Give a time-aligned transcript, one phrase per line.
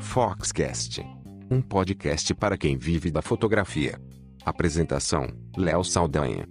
[0.00, 1.04] Foxcast,
[1.50, 4.00] um podcast para quem vive da fotografia.
[4.44, 5.26] Apresentação:
[5.56, 6.48] Léo Saldanha.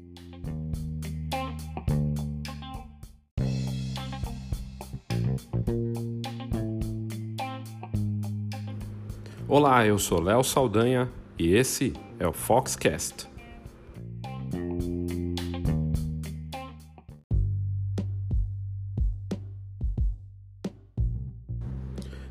[9.47, 13.32] Olá, eu sou Léo Saldanha e esse é o Foxcast.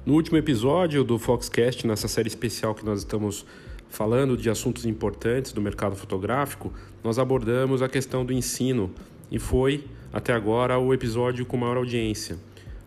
[0.05, 3.47] No último episódio do Foxcast, nessa série especial que nós estamos
[3.89, 6.73] falando de assuntos importantes do mercado fotográfico,
[7.05, 8.91] nós abordamos a questão do ensino
[9.31, 12.37] e foi até agora o episódio com maior audiência.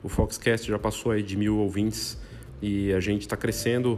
[0.04, 2.20] O Foxcast já passou aí de mil ouvintes
[2.62, 3.98] e a gente está crescendo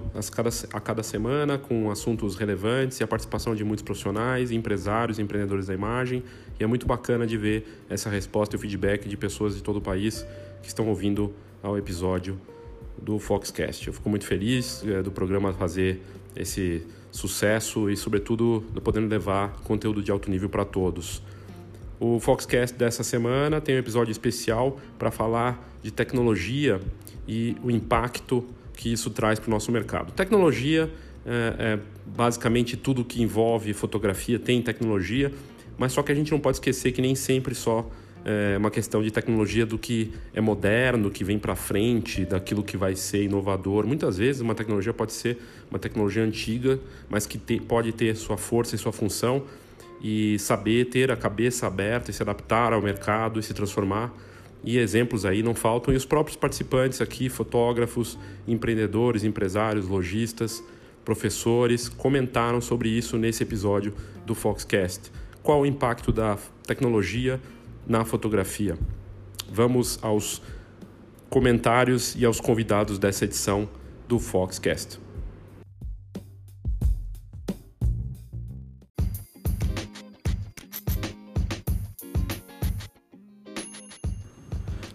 [0.72, 5.74] a cada semana com assuntos relevantes e a participação de muitos profissionais, empresários, empreendedores da
[5.74, 6.22] imagem
[6.60, 9.78] e é muito bacana de ver essa resposta e o feedback de pessoas de todo
[9.78, 10.24] o país
[10.62, 12.40] que estão ouvindo ao episódio
[13.02, 13.88] do Foxcast.
[13.88, 16.02] Eu fico muito feliz é, do programa fazer
[16.36, 21.22] esse sucesso e, sobretudo, podendo levar conteúdo de alto nível para todos.
[22.00, 26.80] O Foxcast dessa semana tem um episódio especial para falar de tecnologia
[27.28, 30.12] e o impacto que isso traz para o nosso mercado.
[30.14, 30.92] Tecnologia
[31.26, 35.34] é, é basicamente tudo que envolve fotografia tem tecnologia,
[35.78, 37.90] mas só que a gente não pode esquecer que nem sempre só
[38.26, 42.76] é uma questão de tecnologia do que é moderno, que vem para frente, daquilo que
[42.76, 43.88] vai ser inovador.
[43.88, 45.38] Muitas vezes uma tecnologia pode ser
[45.70, 49.44] uma tecnologia antiga, mas que te, pode ter sua força e sua função
[50.02, 54.14] e saber ter a cabeça aberta e se adaptar ao mercado e se transformar.
[54.64, 55.94] E exemplos aí não faltam.
[55.94, 60.64] E os próprios participantes aqui, fotógrafos, empreendedores, empresários, lojistas,
[61.06, 63.94] professores, comentaram sobre isso nesse episódio
[64.26, 65.12] do Foxcast.
[65.42, 67.40] Qual o impacto da tecnologia
[67.88, 68.78] na fotografia.
[69.50, 70.42] Vamos aos
[71.30, 73.70] comentários e aos convidados dessa edição
[74.08, 75.00] do Foxcast.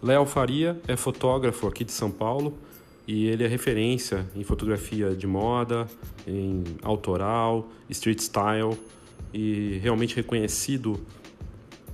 [0.02, 2.58] Léo Faria é fotógrafo aqui de São Paulo
[3.06, 5.86] e ele é referência em fotografia de moda,
[6.26, 8.76] em autoral, street style
[9.32, 11.00] e realmente reconhecido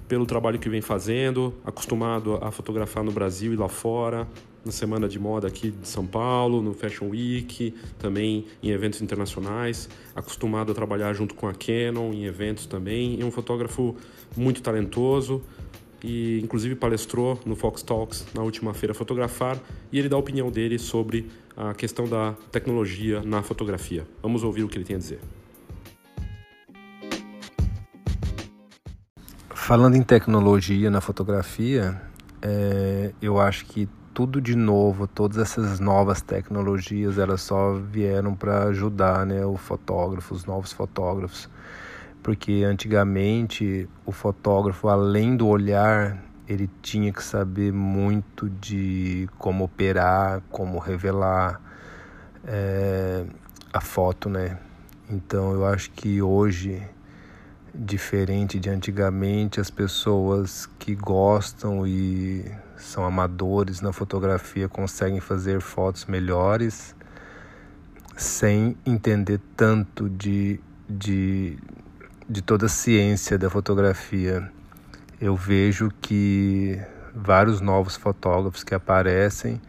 [0.09, 4.27] pelo trabalho que vem fazendo, acostumado a fotografar no Brasil e lá fora,
[4.65, 9.89] na Semana de Moda aqui de São Paulo, no Fashion Week, também em eventos internacionais,
[10.17, 13.21] acostumado a trabalhar junto com a Canon em eventos também.
[13.21, 13.95] É um fotógrafo
[14.37, 15.43] muito talentoso
[16.03, 19.59] e inclusive palestrou no Fox Talks na última feira Fotografar
[19.93, 21.27] e ele dá a opinião dele sobre
[21.57, 24.07] a questão da tecnologia na fotografia.
[24.23, 25.21] Vamos ouvir o que ele tem a dizer.
[29.69, 32.01] Falando em tecnologia na fotografia,
[32.41, 38.63] é, eu acho que tudo de novo, todas essas novas tecnologias, elas só vieram para
[38.69, 41.51] ajudar né, o fotógrafo, os novos fotógrafos.
[42.23, 46.17] Porque antigamente o fotógrafo, além do olhar,
[46.49, 51.61] ele tinha que saber muito de como operar, como revelar
[52.43, 53.23] é,
[53.71, 54.59] a foto, né?
[55.11, 56.83] Então eu acho que hoje
[57.75, 62.45] diferente de antigamente, as pessoas que gostam e
[62.77, 66.95] são amadores na fotografia conseguem fazer fotos melhores
[68.17, 71.57] sem entender tanto de, de,
[72.29, 74.51] de toda a ciência da fotografia.
[75.21, 76.81] Eu vejo que
[77.15, 79.61] vários novos fotógrafos que aparecem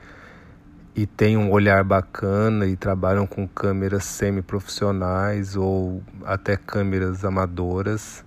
[0.95, 8.23] e têm um olhar bacana e trabalham com câmeras semi-profissionais ou até câmeras amadoras,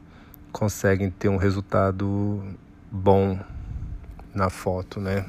[0.50, 2.42] conseguem ter um resultado
[2.90, 3.38] bom
[4.34, 5.24] na foto, né?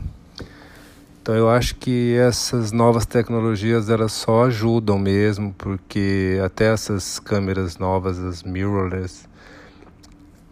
[1.22, 7.78] Então eu acho que essas novas tecnologias elas só ajudam mesmo, porque até essas câmeras
[7.78, 9.26] novas, as mirrorless,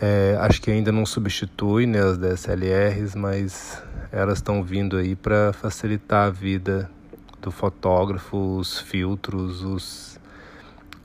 [0.02, 3.82] é, acho que ainda não substitui né, as DSLRs, mas
[4.12, 6.90] elas estão vindo aí para facilitar a vida
[7.40, 10.20] do fotógrafo, os filtros, os,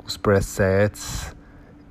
[0.03, 1.37] os presets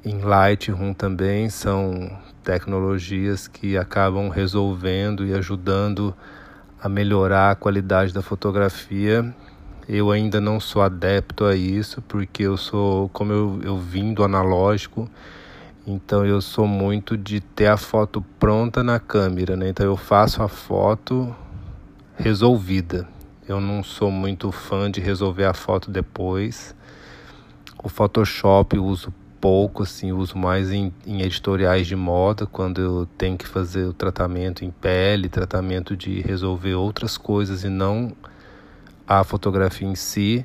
[0.04, 2.12] em Lightroom também são
[2.44, 6.16] tecnologias que acabam resolvendo e ajudando
[6.82, 9.34] a melhorar a qualidade da fotografia.
[9.88, 14.24] Eu ainda não sou adepto a isso, porque eu sou, como eu, eu vim do
[14.24, 15.10] analógico,
[15.88, 19.70] então eu sou muito de ter a foto pronta na câmera, né?
[19.70, 21.36] Então eu faço a foto
[22.18, 23.08] resolvida.
[23.48, 26.76] Eu não sou muito fã de resolver a foto depois.
[27.84, 33.08] O Photoshop eu uso pouco, assim, uso mais em, em, editoriais de moda, quando eu
[33.16, 38.12] tenho que fazer o tratamento em pele, tratamento de resolver outras coisas e não
[39.08, 40.44] a fotografia em si.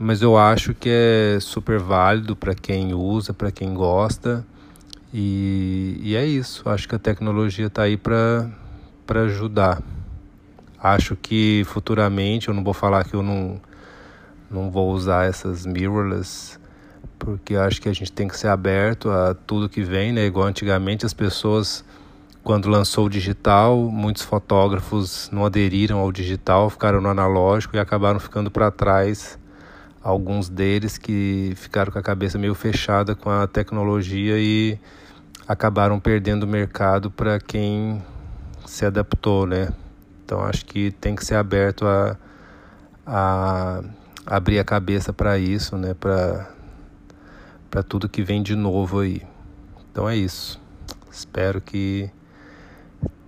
[0.00, 4.46] Mas eu acho que é super válido para quem usa, para quem gosta.
[5.20, 6.68] E, e é isso.
[6.68, 8.52] Acho que a tecnologia está aí para
[9.24, 9.82] ajudar.
[10.80, 13.60] Acho que futuramente, eu não vou falar que eu não,
[14.48, 16.56] não vou usar essas mirrorless
[17.18, 20.24] porque acho que a gente tem que ser aberto a tudo que vem, né?
[20.24, 21.84] Igual antigamente as pessoas,
[22.44, 28.20] quando lançou o digital, muitos fotógrafos não aderiram ao digital, ficaram no analógico e acabaram
[28.20, 29.36] ficando para trás.
[30.00, 34.78] Alguns deles que ficaram com a cabeça meio fechada com a tecnologia e
[35.48, 38.02] acabaram perdendo o mercado para quem
[38.66, 39.72] se adaptou, né?
[40.22, 42.18] Então acho que tem que ser aberto a,
[43.06, 43.82] a
[44.26, 45.94] abrir a cabeça para isso, né?
[45.94, 46.46] Para
[47.88, 49.22] tudo que vem de novo aí.
[49.90, 50.60] Então é isso.
[51.10, 52.10] Espero que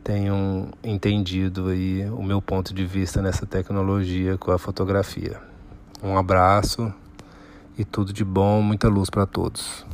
[0.04, 5.40] tenham entendido aí o meu ponto de vista nessa tecnologia com a fotografia.
[6.02, 6.92] Um abraço
[7.78, 9.86] e tudo de bom, muita luz para todos.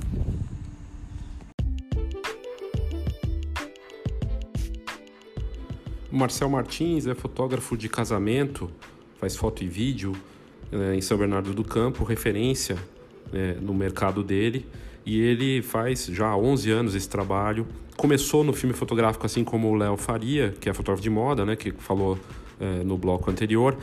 [6.11, 8.71] O Marcel Martins é fotógrafo de casamento,
[9.19, 10.13] faz foto e vídeo
[10.71, 12.77] é, em São Bernardo do Campo, referência
[13.33, 14.67] é, no mercado dele.
[15.05, 17.67] E ele faz já há 11 anos esse trabalho.
[17.97, 21.57] Começou no filme fotográfico, assim como o Léo Faria, que é fotógrafo de moda, né,
[21.57, 22.19] que falou
[22.61, 23.77] é, no bloco anterior.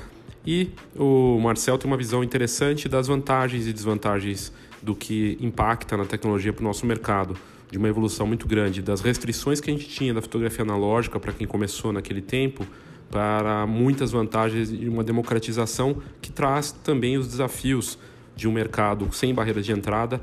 [0.46, 6.06] E o Marcel tem uma visão interessante das vantagens e desvantagens do que impacta na
[6.06, 7.36] tecnologia para o nosso mercado,
[7.72, 11.34] de uma evolução muito grande, das restrições que a gente tinha da fotografia analógica para
[11.34, 12.66] quem começou naquele tempo,
[13.10, 17.98] para muitas vantagens e uma democratização que traz também os desafios
[18.36, 20.20] de um mercado sem barreira de entrada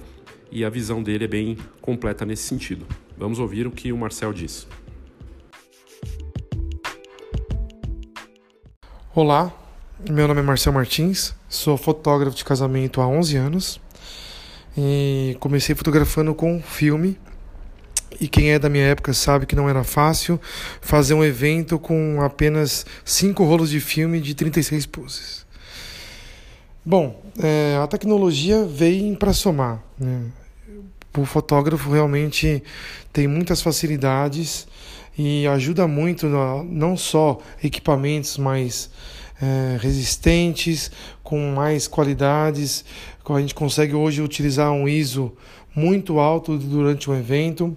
[0.50, 2.86] e a visão dele é bem completa nesse sentido.
[3.16, 4.66] Vamos ouvir o que o Marcel diz.
[9.14, 9.52] Olá,
[10.08, 13.80] meu nome é Marcel Martins, sou fotógrafo de casamento há 11 anos
[14.76, 17.18] e comecei fotografando com filme.
[18.18, 20.40] E quem é da minha época sabe que não era fácil
[20.80, 25.46] fazer um evento com apenas cinco rolos de filme de 36 poses.
[26.84, 29.82] Bom, é, a tecnologia veio para somar.
[29.98, 30.22] Né?
[31.16, 32.62] O fotógrafo realmente
[33.12, 34.66] tem muitas facilidades
[35.16, 38.90] e ajuda muito, não só equipamentos mais
[39.40, 40.90] é, resistentes,
[41.22, 42.84] com mais qualidades.
[43.28, 45.32] A gente consegue hoje utilizar um ISO
[45.74, 47.76] muito alto durante o evento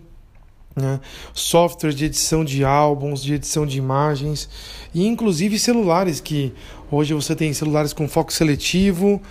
[0.76, 1.00] né?
[1.34, 4.50] software de edição de álbuns, de edição de imagens
[4.94, 6.54] e inclusive celulares que
[6.90, 9.22] hoje você tem celulares com foco seletivo,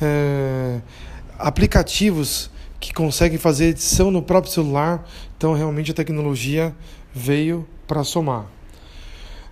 [0.00, 0.80] é,
[1.38, 2.50] aplicativos
[2.80, 5.06] que conseguem fazer edição no próprio celular.
[5.36, 6.74] Então realmente a tecnologia
[7.12, 8.46] veio para somar.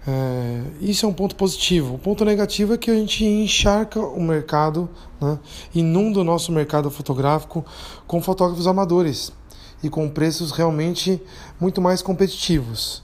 [0.09, 1.95] É, isso é um ponto positivo.
[1.95, 4.89] O ponto negativo é que a gente encharca o mercado,
[5.21, 5.39] né?
[5.75, 7.65] inunda o nosso mercado fotográfico
[8.07, 9.33] com fotógrafos amadores
[9.87, 11.21] e com preços realmente
[11.61, 13.03] muito mais competitivos.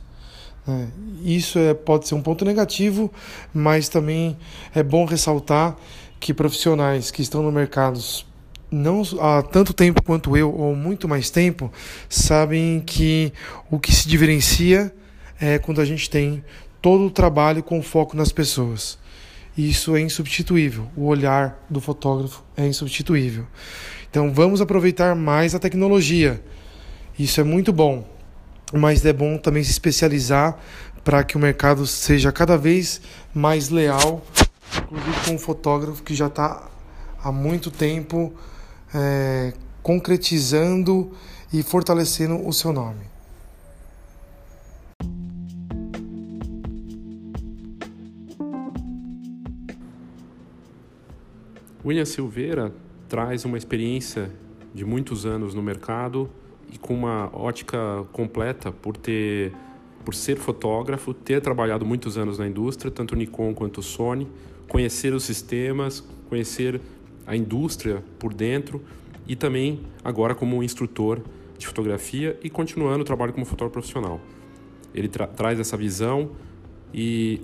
[0.67, 0.87] É,
[1.25, 3.11] isso é, pode ser um ponto negativo,
[3.53, 4.37] mas também
[4.75, 5.77] é bom ressaltar
[6.21, 7.99] que profissionais que estão no mercado
[8.71, 11.71] não há tanto tempo quanto eu, ou muito mais tempo,
[12.09, 13.33] sabem que
[13.71, 14.95] o que se diferencia
[15.41, 16.43] é quando a gente tem
[16.81, 18.99] todo o trabalho com foco nas pessoas.
[19.57, 20.89] Isso é insubstituível.
[20.97, 23.47] O olhar do fotógrafo é insubstituível.
[24.11, 26.43] Então vamos aproveitar mais a tecnologia
[27.23, 28.05] isso é muito bom,
[28.73, 30.59] mas é bom também se especializar
[31.05, 33.01] para que o mercado seja cada vez
[33.33, 34.25] mais leal,
[34.83, 36.69] inclusive com um fotógrafo que já está
[37.23, 38.33] há muito tempo
[38.93, 39.53] é,
[39.83, 41.13] concretizando
[41.53, 43.13] e fortalecendo o seu nome.
[51.85, 52.73] William Silveira
[53.09, 54.31] traz uma experiência
[54.75, 56.31] de muitos anos no mercado
[56.73, 59.53] e com uma ótica completa por ter
[60.05, 64.27] por ser fotógrafo, ter trabalhado muitos anos na indústria, tanto Nikon quanto Sony,
[64.67, 66.81] conhecer os sistemas, conhecer
[67.25, 68.83] a indústria por dentro
[69.29, 71.23] e também agora como instrutor
[71.57, 74.21] de fotografia e continuando o trabalho como fotógrafo profissional.
[74.93, 76.33] Ele tra traz essa visão
[76.93, 77.41] e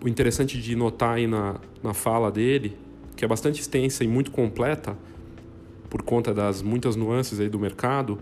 [0.00, 2.76] o interessante de notar aí na, na fala dele,
[3.16, 4.96] que é bastante extensa e muito completa,
[5.88, 8.18] por conta das muitas nuances aí do mercado,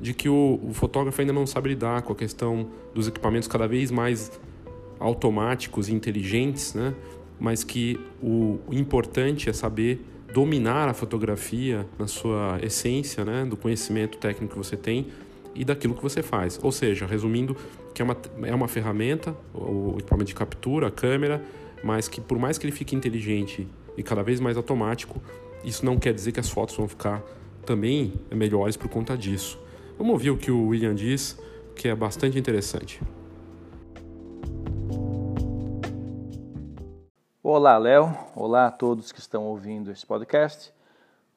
[0.00, 3.66] de que o, o fotógrafo ainda não sabe lidar com a questão dos equipamentos cada
[3.66, 4.30] vez mais
[4.98, 6.94] automáticos e inteligentes, né?
[7.38, 14.18] mas que o, importante é saber dominar a fotografia na sua essência, né, do conhecimento
[14.18, 15.06] técnico que você tem
[15.54, 16.58] e daquilo que você faz.
[16.62, 17.56] Ou seja, resumindo,
[17.92, 21.44] que é uma, é uma ferramenta, o equipamento de captura, a câmera,
[21.84, 25.22] mas que por mais que ele fique inteligente e cada vez mais automático,
[25.64, 27.22] isso não quer dizer que as fotos vão ficar
[27.64, 29.58] também melhores por conta disso.
[29.96, 31.40] Vamos ouvir o que o William diz,
[31.76, 33.00] que é bastante interessante.
[37.40, 38.12] Olá, Léo.
[38.34, 40.72] Olá a todos que estão ouvindo esse podcast.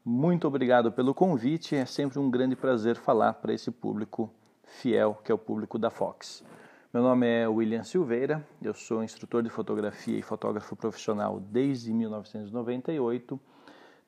[0.03, 1.75] Muito obrigado pelo convite.
[1.75, 4.27] É sempre um grande prazer falar para esse público
[4.63, 6.43] fiel, que é o público da Fox.
[6.91, 13.39] Meu nome é William Silveira, eu sou instrutor de fotografia e fotógrafo profissional desde 1998.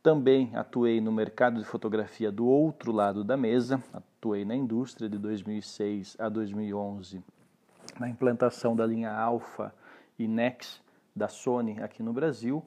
[0.02, 5.18] Também atuei no mercado de fotografia do outro lado da mesa, atuei na indústria de
[5.18, 7.22] 2006 a 2011,
[8.00, 9.76] na implantação da linha Alpha
[10.18, 10.82] e Nex
[11.14, 12.66] da Sony aqui no Brasil.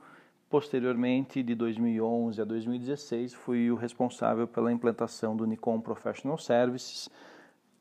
[0.50, 7.08] Posteriormente, de 2011 a 2016, fui o responsável pela implantação do Nikon Professional Services,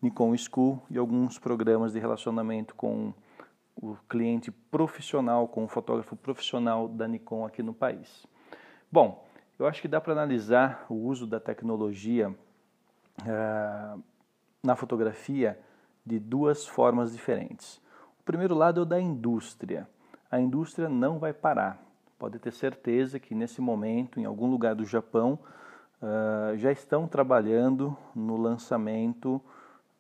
[0.01, 3.13] Nikon School e alguns programas de relacionamento com
[3.75, 8.25] o cliente profissional, com o fotógrafo profissional da Nikon aqui no país.
[8.89, 9.29] Bom,
[9.62, 12.30] eu acho que dá para analisar o uso da tecnologia
[13.22, 14.03] uh,
[14.63, 15.60] na fotografia
[16.03, 17.80] de duas formas diferentes.
[18.20, 19.88] O primeiro lado é o da indústria.
[20.32, 21.80] A indústria não vai parar.
[22.18, 25.38] Pode ter certeza que nesse momento, em algum lugar do Japão,
[26.01, 29.39] uh, já estão trabalhando no lançamento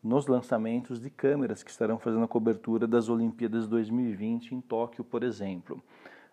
[0.03, 5.21] nos lançamentos de câmeras que estarão fazendo a cobertura das Olimpíadas 2020 em Tóquio, por
[5.21, 5.79] exemplo.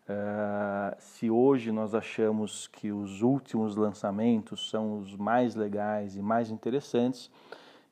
[0.09, 6.51] Uh, se hoje nós achamos que os últimos lançamentos são os mais legais e mais
[6.51, 7.31] interessantes,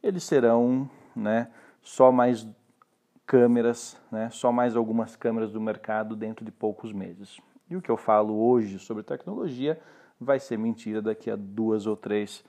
[0.03, 1.49] eles serão né,
[1.83, 2.49] só mais
[3.27, 7.39] câmeras, né, só mais algumas câmeras do mercado dentro de poucos meses.
[7.69, 9.79] E o que eu falo hoje sobre tecnologia
[10.19, 12.43] vai ser mentira daqui a duas ou três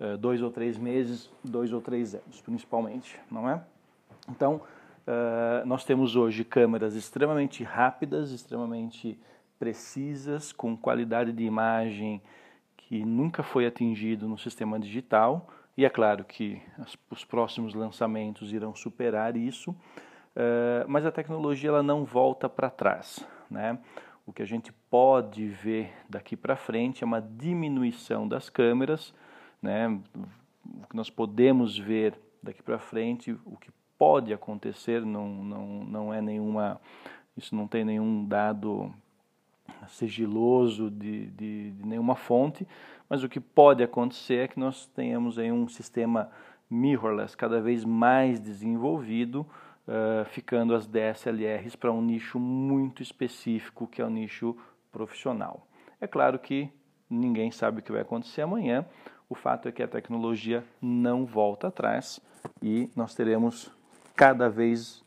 [0.00, 3.62] eh, dois ou três meses, dois ou três anos, principalmente, não é?
[4.30, 4.62] Então,
[5.06, 9.18] uh, nós temos hoje câmeras extremamente rápidas, extremamente
[9.58, 12.22] precisas, com qualidade de imagem
[12.76, 18.52] que nunca foi atingido no sistema digital, e é claro que as, os próximos lançamentos
[18.52, 23.78] irão superar isso, uh, mas a tecnologia ela não volta para trás, né?
[24.26, 29.12] O que a gente pode ver daqui para frente é uma diminuição das câmeras,
[29.60, 29.88] né?
[30.64, 36.14] O que nós podemos ver daqui para frente, o que pode acontecer, não, não, não
[36.14, 36.80] é nenhuma,
[37.36, 38.90] isso não tem nenhum dado
[39.88, 42.66] sigiloso de, de, de, nenhuma fonte,
[43.10, 46.30] mas o que pode acontecer é que nós tenhamos aí um sistema
[46.70, 49.46] mirrorless cada vez mais desenvolvido,
[49.86, 54.56] uh, ficando as DSLRs para um nicho muito específico, que é o nicho
[54.90, 55.66] profissional.
[56.00, 56.70] É claro que
[57.08, 58.86] ninguém sabe o que vai acontecer amanhã,
[59.28, 62.18] o fato é que a tecnologia não volta atrás
[62.62, 63.70] e nós teremos
[64.20, 65.02] cada vez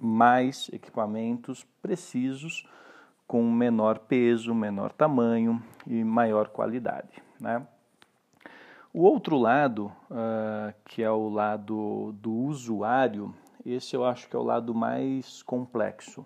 [0.00, 2.66] mais equipamentos precisos
[3.26, 7.22] com menor peso, menor tamanho e maior qualidade.
[7.38, 7.62] Né?
[8.90, 13.34] O outro lado, uh, que é o lado do usuário,
[13.66, 16.24] esse eu acho que é o lado mais complexo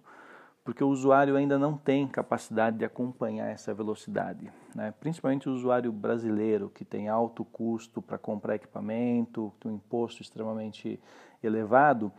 [0.68, 4.52] porque o usuário ainda não tem capacidade de acompanhar essa velocidade.
[4.74, 4.92] Né?
[5.00, 11.00] Principalmente o usuário brasileiro, que tem alto custo para comprar equipamento, tem um imposto extremamente
[11.42, 12.12] elevado.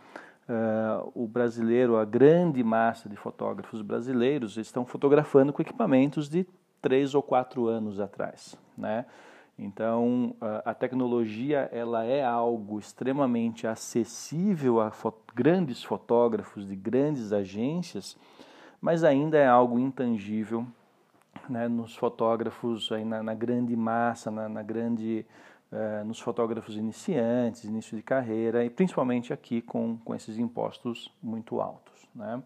[0.49, 6.43] Uh, o brasileiro, a grande massa de fotógrafos brasileiros, estão fotografando com equipamentos de
[6.81, 8.57] três ou quatro anos atrás.
[8.75, 9.05] Né?
[9.61, 14.89] Então, a tecnologia ela é algo extremamente acessível a
[15.35, 18.17] grandes fotógrafos de grandes agências,
[18.79, 20.65] mas ainda é algo intangível
[21.49, 25.25] né, nos fotógrafos, aí na, na grande massa, na, na grande,
[25.71, 31.59] uh, nos fotógrafos iniciantes, início de carreira, e principalmente aqui com, com esses impostos muito
[31.59, 32.07] altos.
[32.15, 32.41] Né?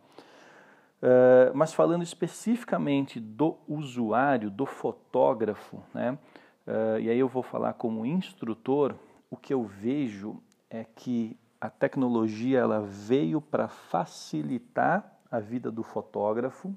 [1.03, 6.17] Uh, mas falando especificamente do usuário, do fotógrafo, né,
[6.65, 8.95] Uh, e aí eu vou falar como instrutor,
[9.29, 15.83] o que eu vejo é que a tecnologia ela veio para facilitar a vida do
[15.83, 16.75] fotógrafo,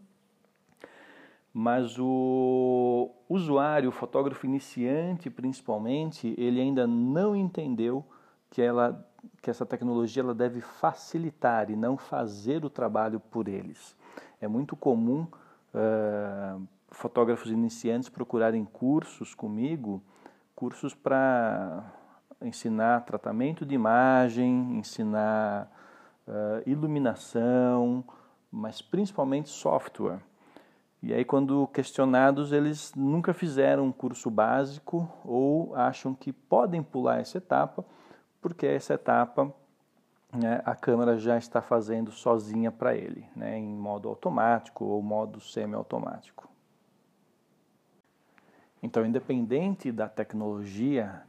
[1.52, 8.04] mas o usuário, o fotógrafo iniciante principalmente, ele ainda não entendeu
[8.50, 9.06] que, ela,
[9.40, 13.96] que essa tecnologia ela deve facilitar e não fazer o trabalho por eles.
[14.40, 15.26] É muito comum
[15.74, 20.02] uh, fotógrafos iniciantes procurarem cursos comigo,
[20.54, 21.92] cursos para
[22.40, 25.70] ensinar tratamento de imagem, ensinar
[26.26, 28.04] uh, iluminação,
[28.50, 30.20] mas principalmente software.
[31.02, 37.20] E aí, quando questionados, eles nunca fizeram um curso básico ou acham que podem pular
[37.20, 37.84] essa etapa,
[38.40, 39.54] porque essa etapa
[40.32, 45.40] né, a câmera já está fazendo sozinha para ele, né, em modo automático ou modo
[45.40, 46.48] semi-automático.
[48.82, 51.22] Então, independente da tecnologia,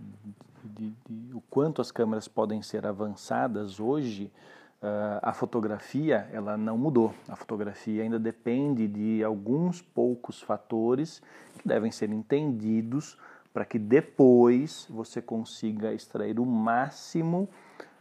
[0.63, 4.31] de, de, o quanto as câmeras podem ser avançadas hoje,
[4.81, 7.13] uh, a fotografia ela não mudou.
[7.27, 11.21] A fotografia ainda depende de alguns poucos fatores
[11.59, 13.17] que devem ser entendidos
[13.53, 17.49] para que depois você consiga extrair o máximo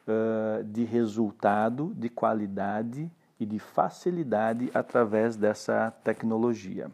[0.06, 6.90] uh, de resultado, de qualidade e de facilidade através dessa tecnologia.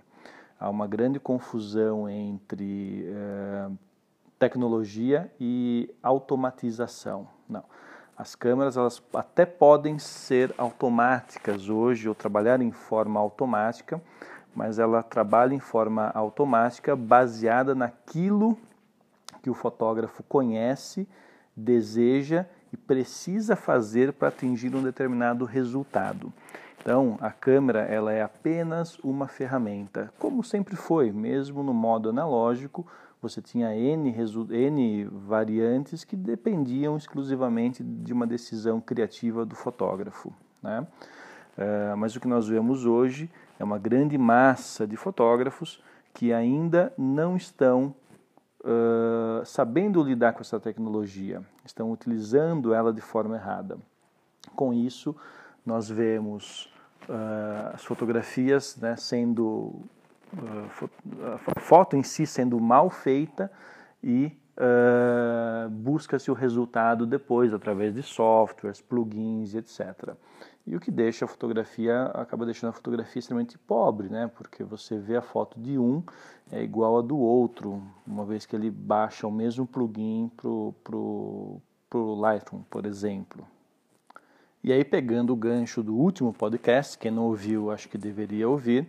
[0.63, 3.77] Há uma grande confusão entre uh,
[4.39, 7.27] tecnologia e automatização.
[7.49, 7.65] Não.
[8.17, 14.01] As câmeras elas até podem ser automáticas hoje ou trabalhar em forma automática,
[14.55, 18.57] mas ela trabalha em forma automática baseada naquilo
[19.43, 21.09] que o fotógrafo conhece,
[21.57, 26.33] deseja e precisa fazer para atingir um determinado resultado.
[26.83, 32.85] Então, a câmera ela é apenas uma ferramenta, como sempre foi, mesmo no modo analógico,
[33.21, 34.13] você tinha N,
[34.51, 40.33] N variantes que dependiam exclusivamente de uma decisão criativa do fotógrafo.
[40.61, 40.85] Né?
[41.57, 45.81] Uh, mas o que nós vemos hoje é uma grande massa de fotógrafos
[46.13, 47.95] que ainda não estão
[48.59, 53.79] uh, sabendo lidar com essa tecnologia, estão utilizando ela de forma errada.
[54.57, 55.15] Com isso,
[55.65, 56.72] nós vemos
[57.09, 59.81] uh, as fotografias né, sendo.
[60.33, 60.91] Uh,
[61.57, 63.51] a foto em si sendo mal feita
[64.03, 64.33] e
[65.71, 70.15] busca-se o resultado depois através de softwares, plugins, etc.
[70.67, 74.31] E o que deixa a fotografia, acaba deixando a fotografia extremamente pobre, né?
[74.35, 76.03] Porque você vê a foto de um
[76.51, 81.61] é igual a do outro, uma vez que ele baixa o mesmo plugin pro, pro,
[81.89, 83.47] pro Lightroom, por exemplo.
[84.65, 88.87] E aí, pegando o gancho do último podcast, quem não ouviu, acho que deveria ouvir,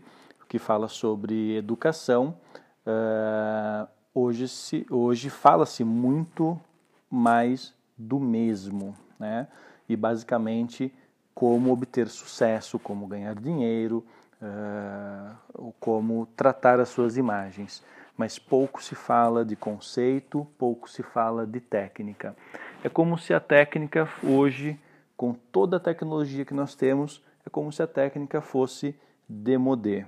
[0.54, 2.38] que fala sobre educação,
[2.86, 6.62] uh, hoje, se, hoje fala-se muito
[7.10, 9.48] mais do mesmo, né?
[9.90, 10.94] E basicamente
[11.34, 14.06] como obter sucesso, como ganhar dinheiro,
[14.40, 17.84] uh, como tratar as suas imagens.
[18.16, 22.36] Mas pouco se fala de conceito, pouco se fala de técnica.
[22.84, 24.80] É como se a técnica hoje,
[25.16, 28.96] com toda a tecnologia que nós temos, é como se a técnica fosse
[29.28, 30.06] demodé,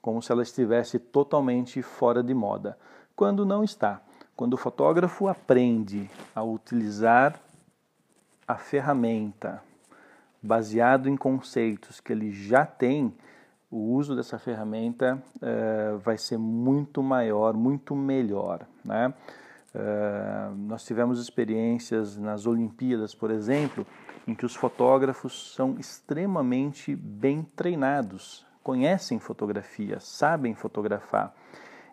[0.00, 2.78] como se ela estivesse totalmente fora de moda,
[3.14, 4.02] quando não está.
[4.36, 7.38] Quando o fotógrafo aprende a utilizar
[8.48, 9.62] a ferramenta
[10.42, 13.14] baseado em conceitos que ele já tem,
[13.70, 18.66] o uso dessa ferramenta uh, vai ser muito maior, muito melhor.
[18.84, 19.12] Né?
[19.74, 23.86] Uh, nós tivemos experiências nas Olimpíadas, por exemplo,
[24.26, 31.34] em que os fotógrafos são extremamente bem treinados, conhecem fotografia, sabem fotografar.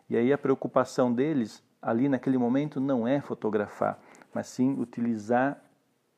[0.09, 3.99] E aí a preocupação deles ali naquele momento não é fotografar,
[4.33, 5.61] mas sim utilizar,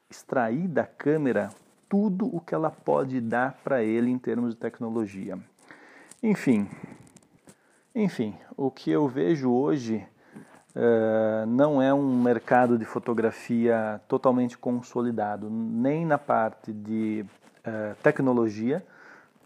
[0.09, 1.49] extrair da câmera
[1.89, 5.37] tudo o que ela pode dar para ele em termos de tecnologia.
[6.21, 6.69] Enfim,
[7.93, 10.05] enfim, o que eu vejo hoje
[10.75, 17.25] uh, não é um mercado de fotografia totalmente consolidado, nem na parte de
[17.60, 18.86] uh, tecnologia,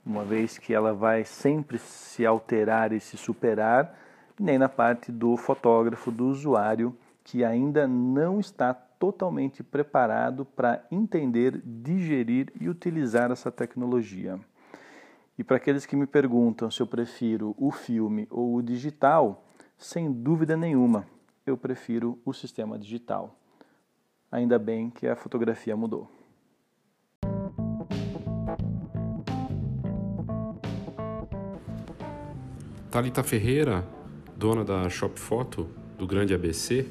[0.05, 3.97] uma vez que ela vai sempre se alterar e se superar,
[4.39, 11.61] nem na parte do fotógrafo, do usuário, que ainda não está totalmente preparado para entender,
[11.63, 14.39] digerir e utilizar essa tecnologia.
[15.37, 19.45] E para aqueles que me perguntam se eu prefiro o filme ou o digital,
[19.77, 21.05] sem dúvida nenhuma,
[21.45, 23.37] eu prefiro o sistema digital.
[24.31, 26.09] Ainda bem que a fotografia mudou.
[32.89, 33.87] Talita Ferreira,
[34.37, 36.87] dona da Shop Foto do Grande ABC,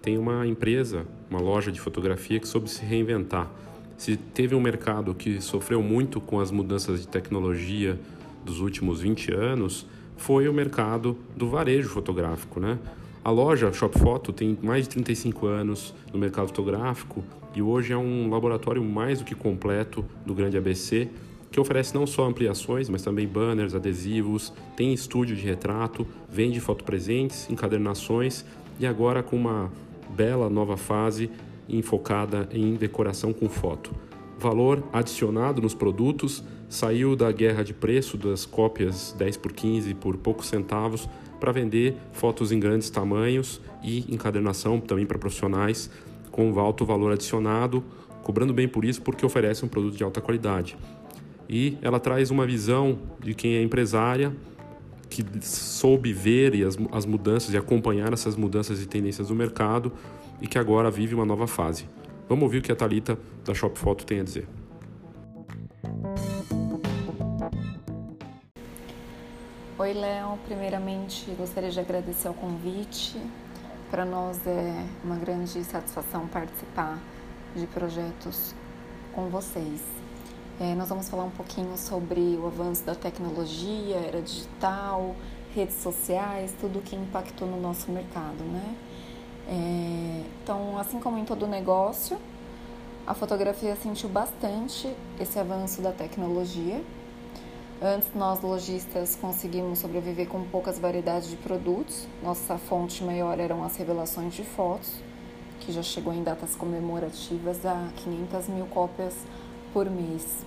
[0.00, 3.50] tem uma empresa, uma loja de fotografia que soube se reinventar.
[3.96, 8.00] Se teve um mercado que sofreu muito com as mudanças de tecnologia
[8.44, 9.86] dos últimos 20 anos,
[10.16, 12.78] foi o mercado do varejo fotográfico, né?
[13.22, 17.22] A loja Shop Photo tem mais de 35 anos no mercado fotográfico
[17.54, 21.06] e hoje é um laboratório mais do que completo do grande ABC,
[21.50, 27.46] que oferece não só ampliações, mas também banners, adesivos, tem estúdio de retrato, vende fotopresentes,
[27.50, 28.42] encadernações
[28.78, 29.70] e agora com uma
[30.16, 31.30] bela nova fase
[31.68, 33.94] enfocada em decoração com foto.
[34.38, 40.16] Valor adicionado nos produtos saiu da guerra de preço das cópias 10 por 15 por
[40.16, 41.06] poucos centavos
[41.40, 45.90] para vender fotos em grandes tamanhos e encadernação também para profissionais
[46.30, 47.82] com alto valor adicionado,
[48.22, 50.76] cobrando bem por isso porque oferece um produto de alta qualidade.
[51.48, 54.32] E ela traz uma visão de quem é empresária,
[55.08, 59.92] que soube ver e as, as mudanças e acompanhar essas mudanças e tendências do mercado
[60.40, 61.86] e que agora vive uma nova fase.
[62.28, 64.59] Vamos ouvir o que a Talita da Shop Foto tem a dizer.
[69.80, 70.38] Oi, Léo.
[70.44, 73.18] Primeiramente, gostaria de agradecer o convite.
[73.90, 76.98] Para nós é uma grande satisfação participar
[77.56, 78.54] de projetos
[79.14, 79.80] com vocês.
[80.60, 85.16] É, nós vamos falar um pouquinho sobre o avanço da tecnologia, era digital,
[85.54, 88.76] redes sociais, tudo que impactou no nosso mercado, né?
[89.48, 92.18] É, então, assim como em todo negócio,
[93.06, 96.82] a fotografia sentiu bastante esse avanço da tecnologia
[97.82, 102.06] Antes, nós lojistas conseguimos sobreviver com poucas variedades de produtos.
[102.22, 104.96] Nossa fonte maior eram as revelações de fotos,
[105.60, 109.14] que já chegou em datas comemorativas a 500 mil cópias
[109.72, 110.44] por mês.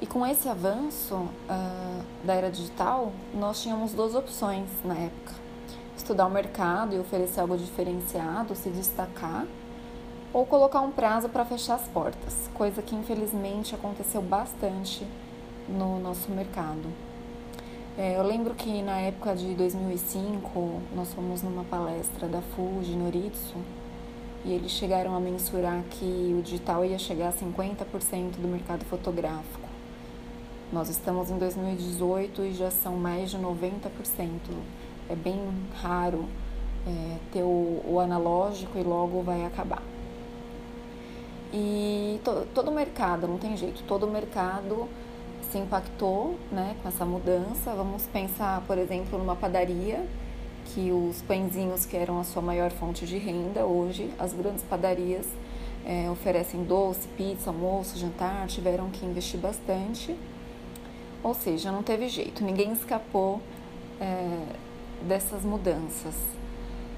[0.00, 5.32] E com esse avanço uh, da era digital, nós tínhamos duas opções na época:
[5.96, 9.44] estudar o mercado e oferecer algo diferenciado, se destacar,
[10.32, 15.04] ou colocar um prazo para fechar as portas, coisa que infelizmente aconteceu bastante
[15.68, 16.88] no nosso mercado.
[17.96, 23.56] É, eu lembro que na época de 2005 nós fomos numa palestra da Fuji Noritsu
[24.44, 29.68] e eles chegaram a mensurar que o digital ia chegar a 50% do mercado fotográfico.
[30.72, 33.88] Nós estamos em 2018 e já são mais de 90%.
[35.08, 35.40] É bem
[35.80, 36.28] raro
[36.86, 39.82] é, ter o, o analógico e logo vai acabar.
[41.52, 44.88] E to, todo mercado, não tem jeito, todo mercado
[45.54, 47.72] se impactou né, com essa mudança.
[47.76, 50.04] Vamos pensar, por exemplo, numa padaria,
[50.64, 55.24] que os pãezinhos que eram a sua maior fonte de renda, hoje as grandes padarias
[55.86, 60.16] é, oferecem doce, pizza, almoço, jantar, tiveram que investir bastante.
[61.22, 63.40] Ou seja, não teve jeito, ninguém escapou
[64.00, 64.56] é,
[65.06, 66.16] dessas mudanças.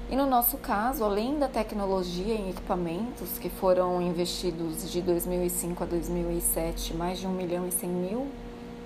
[0.09, 5.85] E no nosso caso, além da tecnologia em equipamentos que foram investidos de 2005 a
[5.85, 8.27] 2007, mais de 1 milhão e 100 mil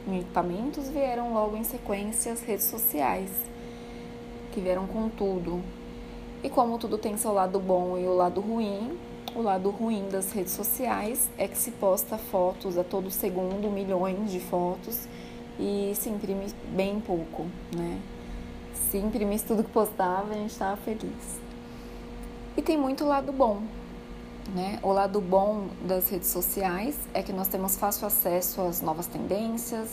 [0.07, 3.29] equipamentos, vieram logo em sequência as redes sociais,
[4.51, 5.61] que vieram com tudo.
[6.43, 8.97] E como tudo tem seu lado bom e o lado ruim,
[9.35, 14.31] o lado ruim das redes sociais é que se posta fotos a todo segundo, milhões
[14.31, 15.07] de fotos,
[15.59, 17.99] e se imprime bem pouco, né?
[18.73, 21.39] Se imprimisse tudo que postava, a gente estava feliz.
[22.57, 23.61] E tem muito lado bom,
[24.49, 24.79] né?
[24.81, 29.89] O lado bom das redes sociais é que nós temos fácil acesso às novas tendências,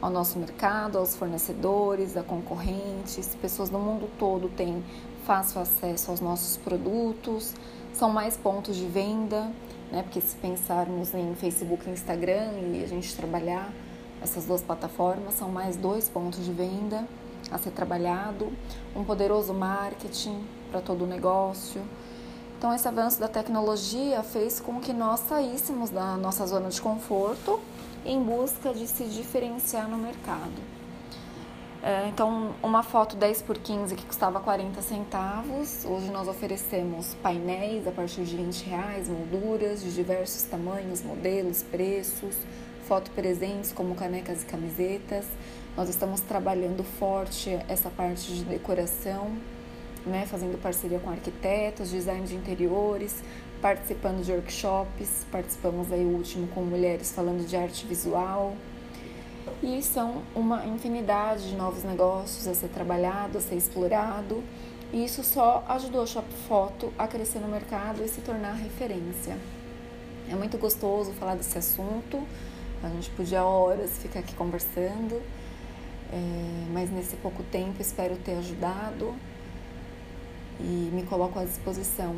[0.00, 3.34] ao nosso mercado, aos fornecedores, a concorrentes.
[3.40, 4.82] Pessoas do mundo todo têm
[5.24, 7.54] fácil acesso aos nossos produtos,
[7.92, 9.50] são mais pontos de venda,
[9.90, 10.02] né?
[10.02, 13.70] Porque se pensarmos em Facebook e Instagram e a gente trabalhar
[14.22, 17.06] essas duas plataformas, são mais dois pontos de venda
[17.50, 18.52] a ser trabalhado,
[18.94, 21.82] um poderoso marketing para todo o negócio
[22.58, 27.60] então, esse avanço da tecnologia fez com que nós saíssemos da nossa zona de conforto
[28.04, 30.60] em busca de se diferenciar no mercado.
[31.80, 37.86] É, então, uma foto 10 por 15 que custava 40 centavos, hoje nós oferecemos painéis
[37.86, 42.34] a partir de 20 reais, molduras de diversos tamanhos, modelos, preços,
[42.88, 45.26] foto presentes como canecas e camisetas.
[45.76, 49.38] Nós estamos trabalhando forte essa parte de decoração
[50.08, 53.22] né, fazendo parceria com arquitetos, design de interiores,
[53.60, 58.54] participando de workshops, participamos aí o último com mulheres falando de arte visual.
[59.62, 64.42] E são uma infinidade de novos negócios a ser trabalhado, a ser explorado.
[64.92, 69.36] E isso só ajudou a Shop Foto a crescer no mercado e se tornar referência.
[70.30, 72.22] É muito gostoso falar desse assunto.
[72.82, 75.20] A gente podia horas ficar aqui conversando,
[76.12, 79.14] é, mas nesse pouco tempo espero ter ajudado
[80.60, 82.14] e me coloco à disposição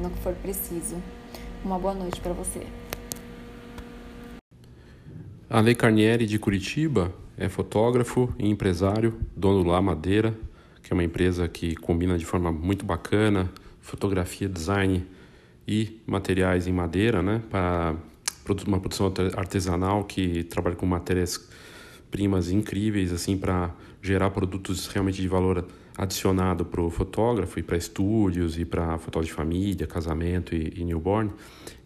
[0.00, 0.96] no que for preciso.
[1.64, 2.66] Uma boa noite para você.
[5.50, 10.34] Ale Carnieri de Curitiba é fotógrafo e empresário, dono do La Madeira,
[10.82, 13.50] que é uma empresa que combina de forma muito bacana
[13.88, 15.06] fotografia, design
[15.66, 17.96] e materiais em madeira, né, para
[18.66, 21.48] uma produção artesanal que trabalha com matérias
[22.10, 23.70] primas incríveis assim para
[24.02, 25.66] gerar produtos realmente de valor
[25.98, 30.84] adicionado para o fotógrafo e para estúdios e para fotos de família, casamento e, e
[30.84, 31.32] newborn.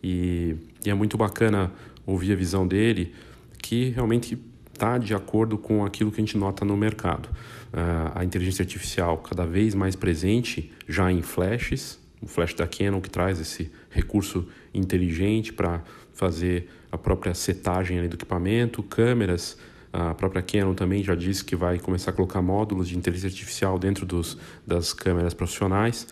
[0.04, 1.72] E, e, é muito bacana
[2.04, 3.14] ouvir a visão dele,
[3.56, 4.38] que realmente
[4.70, 7.30] está de acordo com aquilo que a gente nota no mercado.
[7.72, 13.00] Uh, a inteligência artificial cada vez mais presente já em flashes, o flash da Canon
[13.00, 19.56] que traz esse recurso inteligente para fazer a própria setagem do equipamento, câmeras,
[19.92, 23.78] a própria Canon também já disse que vai começar a colocar módulos de inteligência artificial
[23.78, 26.06] dentro dos, das câmeras profissionais.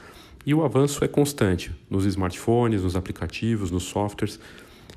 [0.45, 4.39] E o avanço é constante nos smartphones, nos aplicativos, nos softwares.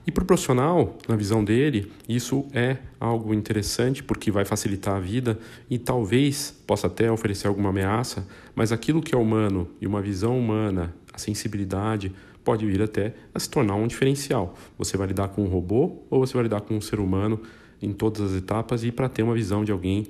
[0.06, 5.00] E para o profissional, na visão dele, isso é algo interessante porque vai facilitar a
[5.00, 10.02] vida e talvez possa até oferecer alguma ameaça, mas aquilo que é humano e uma
[10.02, 12.12] visão humana, a sensibilidade,
[12.43, 14.56] pode vir até a se tornar um diferencial.
[14.78, 17.39] Você vai lidar com um robô ou você vai lidar com um ser humano
[17.84, 20.08] em todas as etapas e para ter uma visão de alguém,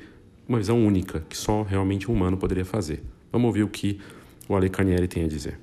[0.47, 3.03] uma visão única, que só realmente um humano poderia fazer.
[3.31, 3.99] Vamos ouvir o que
[4.47, 5.59] o Ale Carnieri tem a dizer.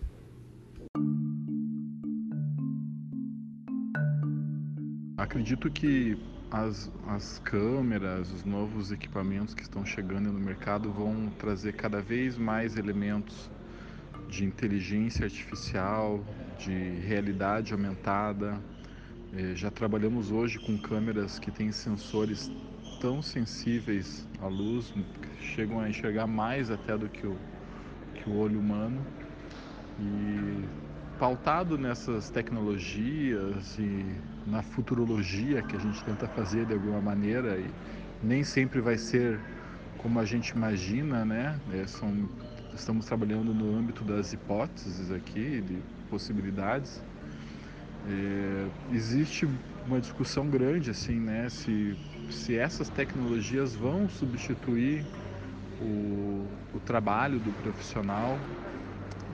[5.17, 6.19] Acredito que
[6.51, 12.37] as, as câmeras, os novos equipamentos que estão chegando no mercado vão trazer cada vez
[12.37, 13.49] mais elementos
[14.29, 16.25] de inteligência artificial,
[16.59, 16.73] de
[17.07, 18.61] realidade aumentada.
[19.33, 22.51] É, já trabalhamos hoje com câmeras que têm sensores
[23.01, 27.37] tão sensíveis à luz, que chegam a enxergar mais até do que o,
[28.15, 29.01] que o olho humano.
[30.01, 30.65] E
[31.19, 34.05] pautado nessas tecnologias e
[34.47, 37.71] na futurologia que a gente tenta fazer de alguma maneira e
[38.23, 39.39] nem sempre vai ser
[39.99, 41.61] como a gente imagina, né?
[41.73, 42.29] É, são
[42.75, 47.01] estamos trabalhando no âmbito das hipóteses aqui, de possibilidades.
[48.07, 49.47] É, existe
[49.87, 51.97] uma discussão grande assim, né, se,
[52.31, 55.05] se essas tecnologias vão substituir
[55.81, 58.39] o, o trabalho do profissional.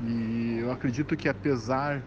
[0.06, 2.02] E eu acredito que apesar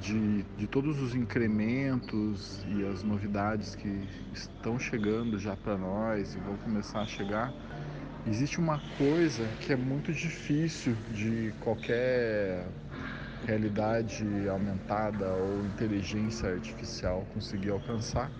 [0.00, 6.38] de, de todos os incrementos e as novidades que estão chegando já para nós e
[6.38, 7.52] vão começar a chegar,
[8.26, 12.66] existe uma coisa que é muito difícil de qualquer
[13.46, 18.30] realidade aumentada ou inteligência artificial conseguir alcançar,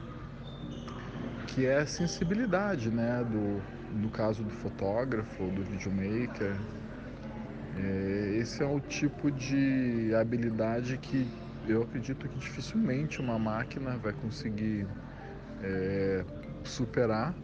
[1.48, 3.60] que é a sensibilidade, né, do,
[3.98, 6.56] no caso do fotógrafo, do videomaker.
[7.78, 11.26] É, esse é o tipo de habilidade que
[11.66, 14.86] eu acredito que dificilmente uma máquina vai conseguir
[15.62, 16.24] é,
[16.64, 17.34] superar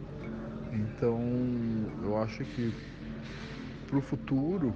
[0.71, 1.19] então,
[2.03, 2.73] eu acho que
[3.87, 4.73] para o futuro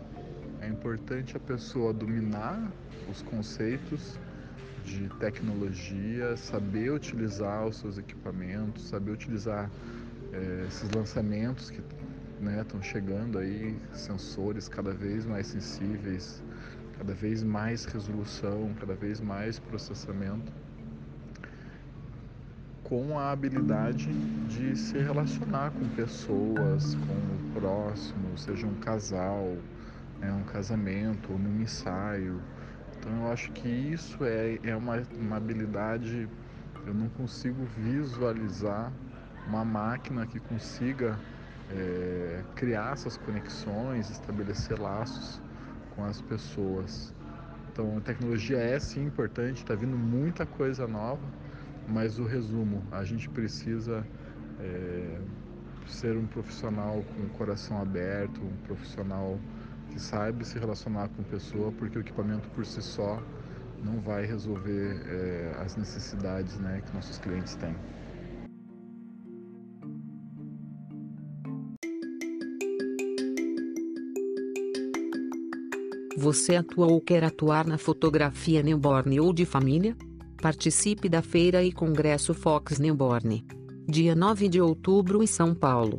[0.61, 2.71] é importante a pessoa dominar
[3.09, 4.17] os conceitos
[4.85, 9.69] de tecnologia, saber utilizar os seus equipamentos, saber utilizar
[10.31, 16.41] é, esses lançamentos que estão né, chegando aí, sensores cada vez mais sensíveis,
[16.97, 20.51] cada vez mais resolução, cada vez mais processamento
[22.83, 24.11] com a habilidade
[24.49, 29.55] de se relacionar com pessoas, com o próximo, seja um casal,
[30.21, 32.41] né, um casamento, ou num ensaio.
[32.97, 36.29] Então eu acho que isso é, é uma, uma habilidade,
[36.85, 38.91] eu não consigo visualizar
[39.47, 41.19] uma máquina que consiga
[41.69, 45.41] é, criar essas conexões, estabelecer laços
[45.95, 47.13] com as pessoas.
[47.71, 51.41] Então a tecnologia é sim importante, está vindo muita coisa nova
[51.87, 54.05] mas o resumo, a gente precisa
[54.59, 55.19] é,
[55.87, 59.39] ser um profissional com o coração aberto, um profissional
[59.91, 63.21] que saiba se relacionar com pessoa, porque o equipamento por si só
[63.83, 67.75] não vai resolver é, as necessidades né, que nossos clientes têm.
[76.17, 79.95] Você atua ou quer atuar na fotografia newborn ou de família?
[80.39, 83.43] Participe da Feira e Congresso Fox Newborn.
[83.87, 85.97] Dia 9 de outubro em São Paulo.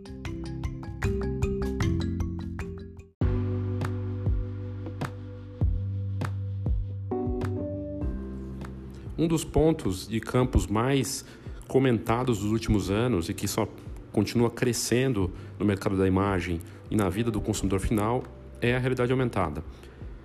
[9.17, 11.25] Um dos pontos de campos mais
[11.67, 13.67] comentados dos últimos anos e que só
[14.13, 18.23] continua crescendo no mercado da imagem e na vida do consumidor final
[18.61, 19.63] é a realidade aumentada.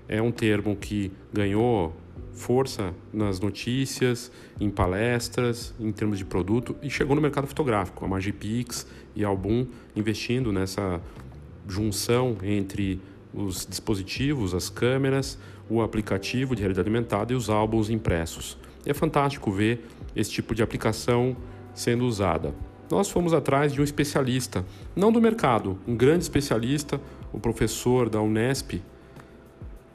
[0.06, 1.94] É um termo que ganhou
[2.32, 8.04] força nas notícias, em palestras, em termos de produto e chegou no mercado fotográfico.
[8.04, 11.00] A Magipix e a Album investindo nessa
[11.68, 13.00] junção entre
[13.32, 18.58] os dispositivos, as câmeras, o aplicativo de realidade aumentada e os álbuns impressos.
[18.84, 21.36] E é fantástico ver esse tipo de aplicação
[21.74, 22.54] sendo usada
[22.92, 27.00] nós fomos atrás de um especialista, não do mercado, um grande especialista,
[27.32, 28.82] o professor da Unesp,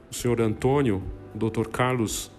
[0.10, 1.04] o senhor Antônio,
[1.38, 1.68] Dr.
[1.72, 2.32] Carlos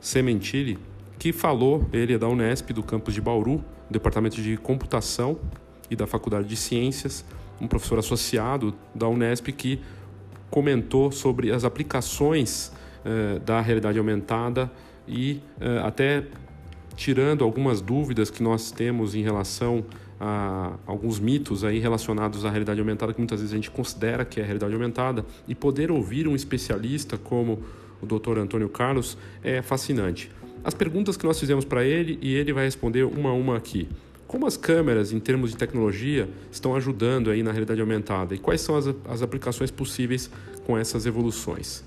[0.00, 0.78] Sementili,
[1.18, 5.38] que falou, ele é da Unesp, do campus de Bauru, Departamento de Computação
[5.90, 7.24] e da Faculdade de Ciências,
[7.60, 9.80] um professor associado da Unesp que
[10.50, 12.72] comentou sobre as aplicações
[13.04, 14.70] eh, da realidade aumentada
[15.06, 16.24] e eh, até
[16.96, 19.84] tirando algumas dúvidas que nós temos em relação
[20.20, 24.40] a alguns mitos aí relacionados à realidade aumentada que muitas vezes a gente considera que
[24.40, 27.62] é realidade aumentada e poder ouvir um especialista como
[28.00, 28.38] o Dr.
[28.38, 30.30] Antônio Carlos é fascinante.
[30.64, 33.88] As perguntas que nós fizemos para ele e ele vai responder uma a uma aqui.
[34.26, 38.60] Como as câmeras, em termos de tecnologia, estão ajudando aí na realidade aumentada e quais
[38.60, 40.30] são as, as aplicações possíveis
[40.66, 41.82] com essas evoluções?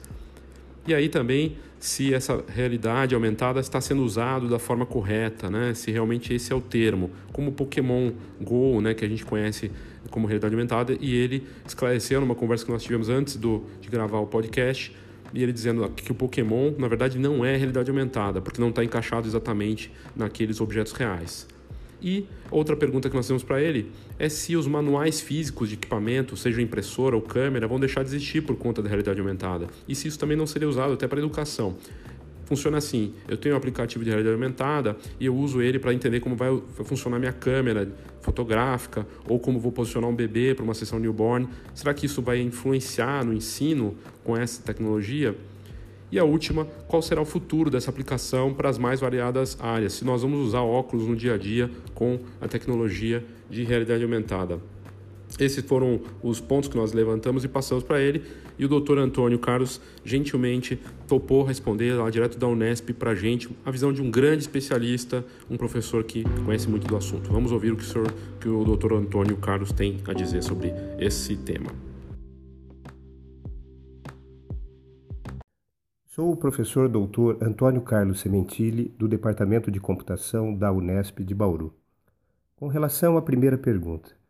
[0.87, 5.73] E aí também se essa realidade aumentada está sendo usado da forma correta, né?
[5.73, 9.71] Se realmente esse é o termo, como o Pokémon Go, né, que a gente conhece
[10.11, 14.19] como realidade aumentada, e ele esclareceu numa conversa que nós tivemos antes do, de gravar
[14.19, 14.95] o podcast,
[15.33, 18.83] e ele dizendo que o Pokémon, na verdade, não é realidade aumentada, porque não está
[18.83, 21.47] encaixado exatamente naqueles objetos reais.
[22.01, 26.35] E outra pergunta que nós temos para ele é se os manuais físicos de equipamento,
[26.35, 29.67] seja impressora ou câmera, vão deixar de existir por conta da realidade aumentada.
[29.87, 31.77] E se isso também não seria usado até para educação.
[32.51, 36.19] Funciona assim: eu tenho um aplicativo de realidade aumentada e eu uso ele para entender
[36.19, 40.99] como vai funcionar minha câmera fotográfica ou como vou posicionar um bebê para uma sessão
[40.99, 41.47] newborn.
[41.73, 45.33] Será que isso vai influenciar no ensino com essa tecnologia?
[46.11, 50.03] E a última, qual será o futuro dessa aplicação para as mais variadas áreas, se
[50.03, 54.59] nós vamos usar óculos no dia a dia com a tecnologia de realidade aumentada.
[55.39, 58.23] Esses foram os pontos que nós levantamos e passamos para ele.
[58.61, 63.49] E o doutor Antônio Carlos gentilmente topou responder lá direto da Unesp para a gente,
[63.65, 67.33] a visão de um grande especialista, um professor que conhece muito do assunto.
[67.33, 70.71] Vamos ouvir o que o, senhor, que o doutor Antônio Carlos tem a dizer sobre
[70.99, 71.71] esse tema.
[76.05, 81.73] Sou o professor doutor Antônio Carlos Sementili, do Departamento de Computação da Unesp de Bauru.
[82.55, 84.20] Com relação à primeira pergunta,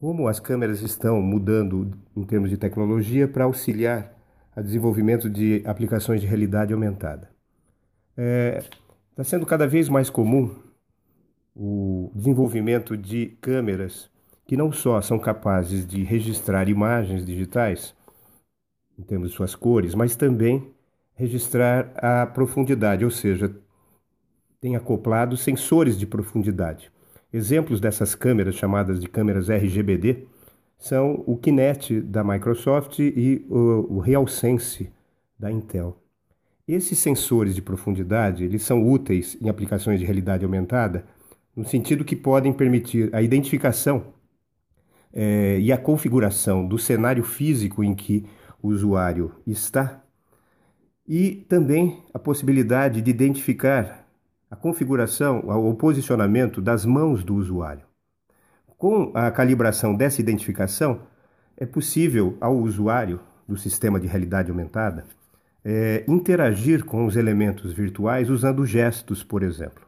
[0.00, 4.16] como as câmeras estão mudando em termos de tecnologia para auxiliar
[4.56, 7.30] o desenvolvimento de aplicações de realidade aumentada?
[8.16, 8.62] Está é,
[9.14, 10.56] tá sendo cada vez mais comum
[11.54, 14.10] o desenvolvimento de câmeras
[14.46, 17.94] que não só são capazes de registrar imagens digitais,
[18.98, 20.72] em termos de suas cores, mas também
[21.14, 23.54] registrar a profundidade, ou seja,
[24.60, 26.90] tem acoplado sensores de profundidade.
[27.32, 30.26] Exemplos dessas câmeras, chamadas de câmeras RGBD,
[30.76, 34.90] são o Kinect da Microsoft e o, RealSense
[35.38, 35.96] da Intel.
[36.66, 41.04] Esses sensores de profundidade eles são úteis em aplicações de realidade aumentada,
[41.54, 44.14] no sentido que podem permitir a identificação
[45.12, 48.24] é, e a configuração do cenário físico em que
[48.62, 50.02] o usuário está
[51.06, 53.99] e também a possibilidade de identificar
[54.50, 57.84] a configuração ou posicionamento das mãos do usuário.
[58.76, 61.02] Com a calibração dessa identificação,
[61.56, 65.04] é possível ao usuário do sistema de realidade aumentada
[65.64, 69.86] é, interagir com os elementos virtuais usando gestos, por exemplo.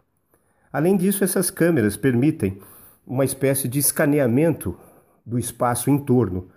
[0.72, 2.60] Além disso, essas câmeras permitem
[3.06, 4.76] uma espécie de escaneamento
[5.24, 6.48] do espaço em torno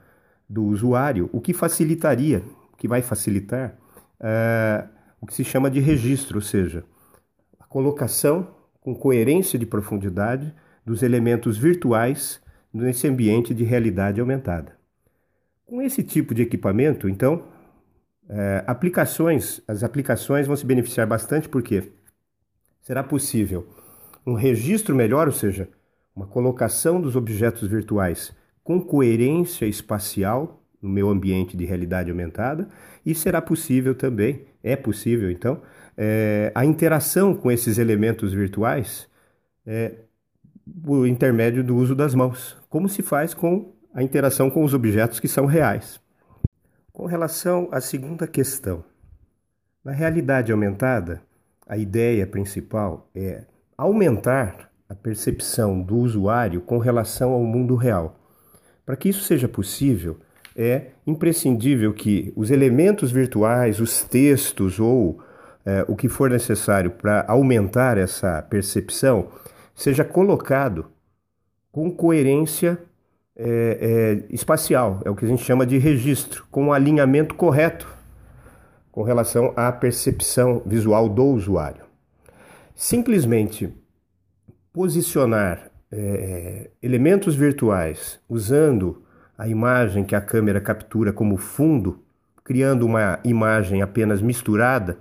[0.47, 2.43] do usuário, o que facilitaria,
[2.77, 3.75] que vai facilitar
[4.19, 4.85] é,
[5.19, 6.83] o que se chama de registro, ou seja,
[7.75, 12.41] colocação com coerência de profundidade dos elementos virtuais
[12.73, 14.77] nesse ambiente de realidade aumentada.
[15.65, 17.43] Com esse tipo de equipamento, então,
[18.29, 21.91] é, aplicações, as aplicações vão se beneficiar bastante porque
[22.81, 23.67] será possível
[24.25, 25.67] um registro melhor, ou seja,
[26.15, 28.33] uma colocação dos objetos virtuais
[28.63, 32.69] com coerência espacial no meu ambiente de realidade aumentada
[33.05, 35.61] e será possível também, é possível então,
[35.97, 39.07] é, a interação com esses elementos virtuais
[39.65, 39.93] é,
[40.83, 45.19] por intermédio do uso das mãos, como se faz com a interação com os objetos
[45.19, 45.99] que são reais.
[46.91, 48.83] Com relação à segunda questão,
[49.83, 51.21] na realidade aumentada,
[51.67, 53.43] a ideia principal é
[53.77, 58.19] aumentar a percepção do usuário com relação ao mundo real.
[58.85, 60.19] Para que isso seja possível,
[60.55, 65.19] é imprescindível que os elementos virtuais, os textos ou
[65.65, 69.29] é, o que for necessário para aumentar essa percepção
[69.73, 70.85] seja colocado
[71.71, 72.79] com coerência
[73.35, 77.35] é, é, espacial, é o que a gente chama de registro, com o um alinhamento
[77.35, 77.93] correto
[78.91, 81.83] com relação à percepção visual do usuário.
[82.73, 83.73] Simplesmente
[84.71, 89.03] posicionar é, elementos virtuais usando
[89.37, 92.05] a imagem que a câmera captura como fundo,
[92.41, 94.97] criando uma imagem apenas misturada,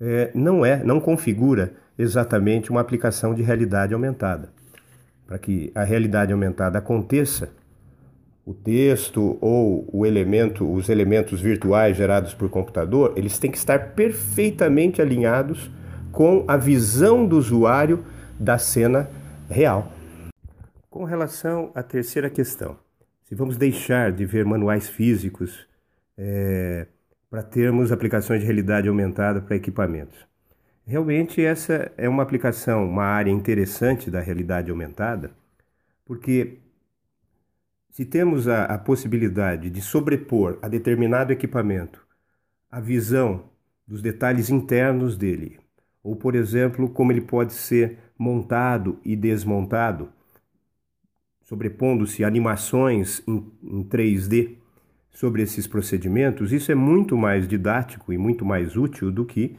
[0.00, 4.50] é, não é, não configura exatamente uma aplicação de realidade aumentada.
[5.26, 7.50] Para que a realidade aumentada aconteça,
[8.44, 13.94] o texto ou o elemento, os elementos virtuais gerados por computador, eles têm que estar
[13.94, 15.70] perfeitamente alinhados
[16.12, 18.04] com a visão do usuário
[18.38, 19.10] da cena
[19.50, 19.92] real.
[20.88, 22.78] Com relação à terceira questão,
[23.24, 25.66] se vamos deixar de ver manuais físicos
[26.16, 26.86] é,
[27.30, 30.26] para termos aplicações de realidade aumentada para equipamentos.
[30.86, 35.32] Realmente essa é uma aplicação, uma área interessante da realidade aumentada,
[36.04, 36.58] porque
[37.90, 42.06] se temos a, a possibilidade de sobrepor a determinado equipamento
[42.70, 43.44] a visão
[43.86, 45.58] dos detalhes internos dele,
[46.02, 50.10] ou por exemplo, como ele pode ser montado e desmontado,
[51.42, 54.56] sobrepondo-se animações em, em 3D
[55.16, 59.56] sobre esses procedimentos, isso é muito mais didático e muito mais útil do que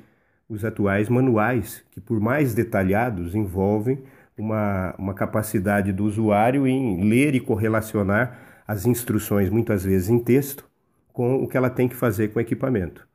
[0.47, 4.03] os atuais manuais, que, por mais detalhados, envolvem
[4.38, 10.64] uma, uma capacidade do usuário em ler e correlacionar as instruções, muitas vezes em texto,
[11.12, 13.08] com o que ela tem que fazer com o equipamento.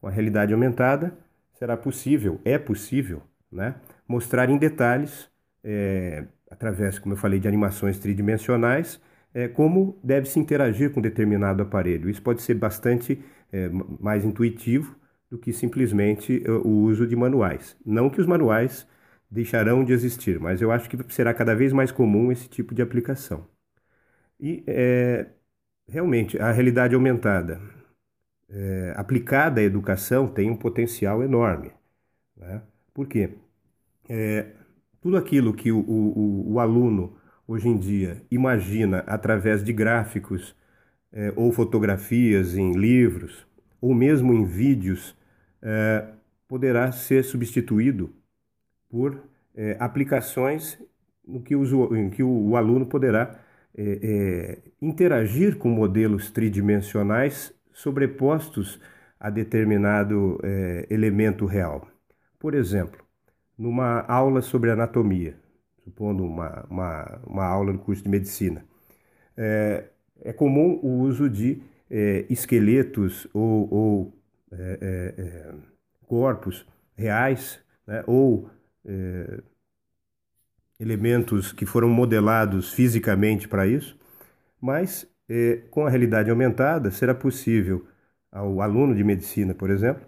[0.00, 1.16] Com a realidade aumentada,
[1.52, 3.22] será possível, é possível,
[3.52, 3.76] né,
[4.08, 5.30] mostrar em detalhes,
[5.62, 9.00] é, através, como eu falei, de animações tridimensionais,
[9.34, 12.08] é, como deve se interagir com determinado aparelho.
[12.08, 13.22] Isso pode ser bastante
[13.52, 13.68] é,
[14.00, 14.96] mais intuitivo
[15.30, 17.76] do que simplesmente é, o uso de manuais.
[17.84, 18.86] Não que os manuais
[19.30, 22.82] deixarão de existir, mas eu acho que será cada vez mais comum esse tipo de
[22.82, 23.46] aplicação.
[24.40, 25.26] E é,
[25.88, 27.60] realmente a realidade aumentada
[28.48, 31.72] é, aplicada à educação tem um potencial enorme.
[32.36, 32.62] Né?
[32.92, 33.30] Por quê?
[34.08, 34.52] É,
[35.00, 37.16] tudo aquilo que o, o, o aluno
[37.46, 40.54] hoje em dia imagina através de gráficos
[41.12, 43.46] é, ou fotografias em livros
[43.80, 45.16] ou mesmo em vídeos
[45.62, 46.06] é,
[46.48, 48.12] poderá ser substituído
[48.88, 49.22] por
[49.54, 50.78] é, aplicações
[51.26, 53.40] no que, em que o, o aluno poderá
[54.80, 58.80] interagir com modelos tridimensionais sobrepostos
[59.18, 60.38] a determinado
[60.88, 61.88] elemento real.
[62.38, 63.04] Por exemplo,
[63.58, 65.34] numa aula sobre anatomia,
[65.84, 68.64] supondo uma, uma, uma aula no curso de medicina.
[69.36, 69.84] É,
[70.22, 74.18] é comum o uso de é, esqueletos ou, ou
[74.50, 75.54] é, é, é
[76.06, 76.66] corpos
[76.96, 78.48] reais né, ou
[78.84, 79.42] é,
[80.80, 83.98] elementos que foram modelados fisicamente para isso,
[84.60, 85.08] mas
[85.70, 87.86] com a realidade aumentada será possível
[88.30, 90.06] ao aluno de medicina, por exemplo,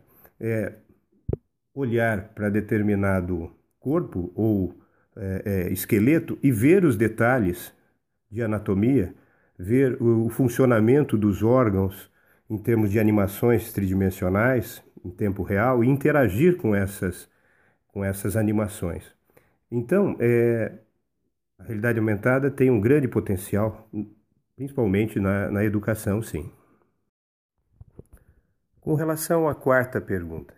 [1.73, 3.51] olhar para determinado
[3.81, 4.75] corpo ou
[5.17, 7.73] é, é, esqueleto e ver os detalhes
[8.31, 9.15] de anatomia,
[9.59, 12.11] ver o, o funcionamento dos órgãos
[12.49, 17.29] em termos de animações tridimensionais em tempo real e interagir com essas,
[17.89, 19.05] com essas animações.
[19.71, 20.73] Então, é,
[21.59, 23.89] a realidade aumentada tem um grande potencial,
[24.55, 26.51] principalmente na, na educação, sim.
[28.81, 30.55] Com relação à quarta pergunta,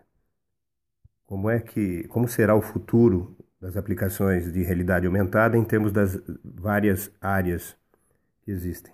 [1.26, 6.20] como é que, como será o futuro das aplicações de realidade aumentada em termos das
[6.44, 7.76] várias áreas
[8.42, 8.92] que existem.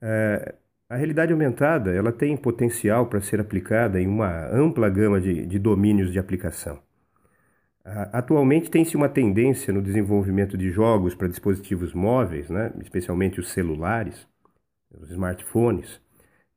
[0.00, 0.54] É,
[0.88, 5.58] a realidade aumentada ela tem potencial para ser aplicada em uma ampla gama de, de
[5.58, 6.78] domínios de aplicação.
[7.84, 14.26] Atualmente tem-se uma tendência no desenvolvimento de jogos para dispositivos móveis, né, especialmente os celulares,
[14.90, 16.00] os smartphones,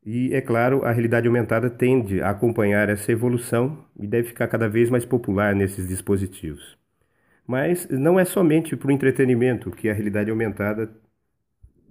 [0.05, 4.69] e, é claro, a realidade aumentada tende a acompanhar essa evolução e deve ficar cada
[4.69, 6.77] vez mais popular nesses dispositivos.
[7.47, 10.91] Mas não é somente para o entretenimento que a realidade aumentada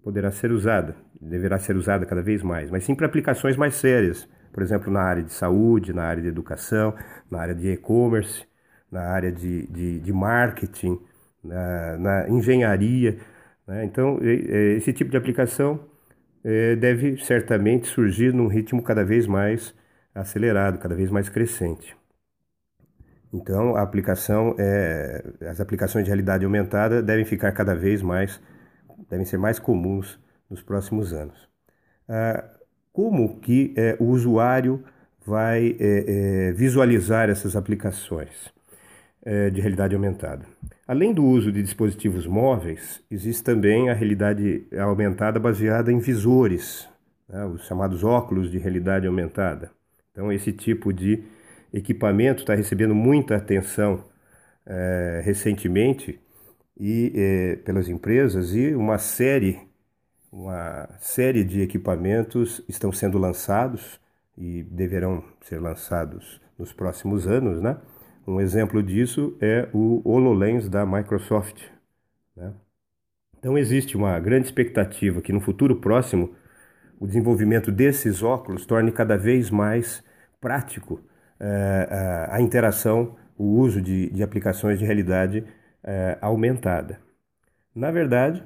[0.05, 4.29] poderá ser usada, deverá ser usada cada vez mais, mas sim para aplicações mais sérias,
[4.53, 6.95] por exemplo, na área de saúde, na área de educação,
[7.31, 8.45] na área de e-commerce,
[8.91, 11.01] na área de, de, de marketing,
[11.43, 13.19] na, na engenharia.
[13.67, 13.85] Né?
[13.85, 15.81] Então, esse tipo de aplicação
[16.45, 19.75] é, deve certamente surgir num ritmo cada vez mais
[20.15, 21.97] acelerado, cada vez mais crescente.
[23.33, 28.41] Então, a aplicação é, as aplicações de realidade aumentada devem ficar cada vez mais,
[29.11, 30.19] devem ser mais comuns
[30.49, 31.37] nos próximos anos.
[32.09, 32.45] Ah,
[32.93, 34.83] como que é, o usuário
[35.25, 38.55] vai é, é, visualizar essas aplicações
[39.53, 40.47] de realidade aumentada?
[40.87, 46.89] Além do uso de dispositivos móveis, existe também a realidade aumentada baseada em visores,
[47.29, 49.73] né, os chamados óculos de realidade aumentada.
[50.13, 51.25] Então, esse tipo de
[51.77, 54.05] equipamento está recebendo muita atenção
[54.65, 56.21] é, recentemente
[56.79, 59.61] e é, pelas empresas e uma série
[60.33, 63.99] uma série de equipamentos estão sendo lançados
[64.37, 67.79] e deverão ser lançados nos próximos anos, né?
[68.27, 71.63] Um exemplo disso é o HoloLens da Microsoft.
[72.37, 72.53] Né?
[73.39, 76.35] Então existe uma grande expectativa que no futuro próximo
[76.99, 80.03] o desenvolvimento desses óculos torne cada vez mais
[80.41, 81.01] prático
[81.41, 85.45] a, a, interação, o uso de, de aplicações de realidade
[85.85, 86.99] eh, aumentada.
[87.75, 88.43] Na verdade,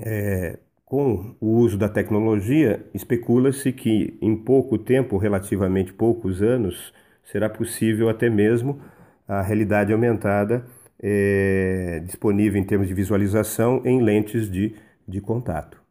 [0.00, 6.92] é, com o uso da tecnologia, especula-se que em pouco tempo, relativamente poucos anos,
[7.24, 8.80] será possível até mesmo
[9.26, 10.64] a realidade aumentada
[11.02, 14.74] é, disponível em termos de visualização em lentes de,
[15.06, 15.83] de contato.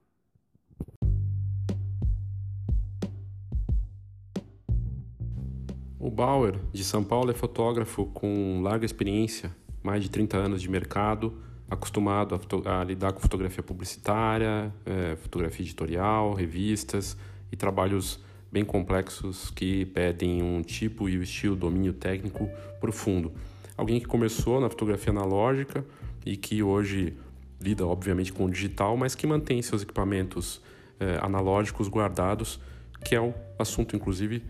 [6.13, 11.33] Bauer, de São Paulo, é fotógrafo com larga experiência, mais de 30 anos de mercado,
[11.69, 17.17] acostumado a, a lidar com fotografia publicitária, é, fotografia editorial, revistas
[17.51, 18.19] e trabalhos
[18.51, 22.47] bem complexos que pedem um tipo e o estilo, domínio técnico
[22.79, 23.31] profundo.
[23.75, 25.83] Alguém que começou na fotografia analógica
[26.23, 27.17] e que hoje
[27.59, 30.61] lida, obviamente, com o digital, mas que mantém seus equipamentos
[30.99, 32.59] eh, analógicos guardados,
[33.03, 34.43] que é o assunto, inclusive,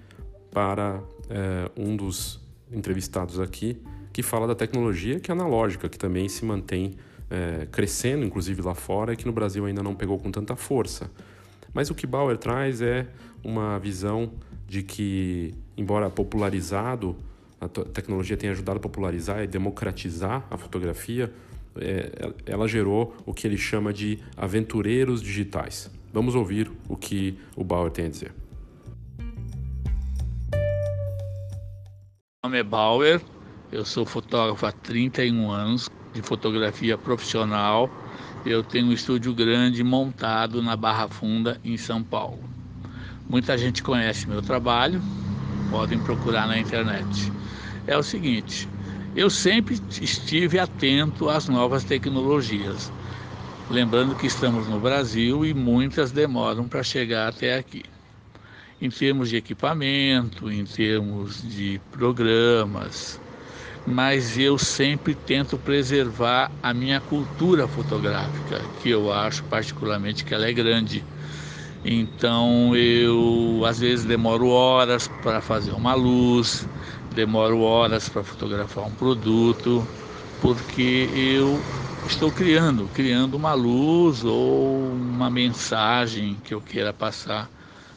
[0.54, 2.40] para eh, um dos
[2.72, 3.82] entrevistados aqui,
[4.14, 6.94] que fala da tecnologia que é analógica, que também se mantém
[7.30, 11.10] eh, crescendo, inclusive lá fora, e que no Brasil ainda não pegou com tanta força.
[11.74, 13.08] Mas o que Bauer traz é
[13.44, 14.32] uma visão
[14.68, 17.16] de que, embora popularizado,
[17.60, 21.34] a tecnologia tenha ajudado a popularizar e democratizar a fotografia,
[21.76, 25.90] é, ela gerou o que ele chama de aventureiros digitais.
[26.14, 28.43] Vamos ouvir o que o Bauer tem a dizer.
[32.46, 33.22] Meu nome é Bauer,
[33.72, 37.90] eu sou fotógrafo há 31 anos de fotografia profissional
[38.46, 42.44] eu tenho um estúdio grande montado na Barra Funda, em São Paulo.
[43.30, 45.02] Muita gente conhece meu trabalho,
[45.72, 47.32] podem procurar na internet.
[47.88, 48.68] É o seguinte,
[49.16, 52.92] eu sempre estive atento às novas tecnologias.
[53.70, 57.93] Lembrando que estamos no Brasil e muitas demoram para chegar até aqui.
[58.84, 63.22] Em termos de equipamento, em termos de programas,
[63.86, 70.48] mas eu sempre tento preservar a minha cultura fotográfica, que eu acho particularmente que ela
[70.50, 71.08] é grande.
[71.84, 76.68] Então eu às vezes demoro horas para fazer uma luz,
[77.10, 79.90] demoro horas para fotografar um produto,
[80.42, 81.66] porque eu
[82.04, 87.50] estou criando, criando uma luz ou uma mensagem que eu queira passar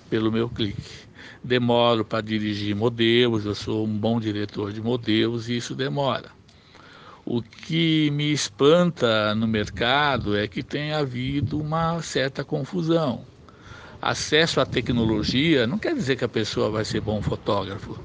[0.09, 1.07] pelo meu clique
[1.47, 6.31] demoro para dirigir modelos, eu sou um bom diretor de modelos e isso demora.
[7.25, 13.25] O que me espanta no mercado é que tem havido uma certa confusão.
[14.01, 17.99] Acesso à tecnologia não quer dizer que a pessoa vai ser bom fotógrafo.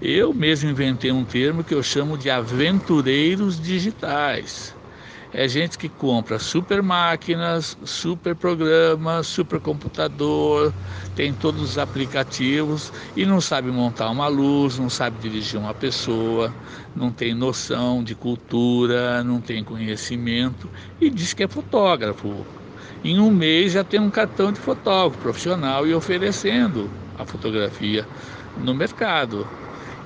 [0.00, 4.75] Eu mesmo inventei um termo que eu chamo de aventureiros digitais.
[5.38, 10.74] É gente que compra super máquinas, super programas, super computador,
[11.14, 16.56] tem todos os aplicativos e não sabe montar uma luz, não sabe dirigir uma pessoa,
[16.94, 22.48] não tem noção de cultura, não tem conhecimento e diz que é fotógrafo.
[23.04, 28.08] Em um mês já tem um cartão de fotógrafo profissional e oferecendo a fotografia
[28.54, 29.52] no mercado.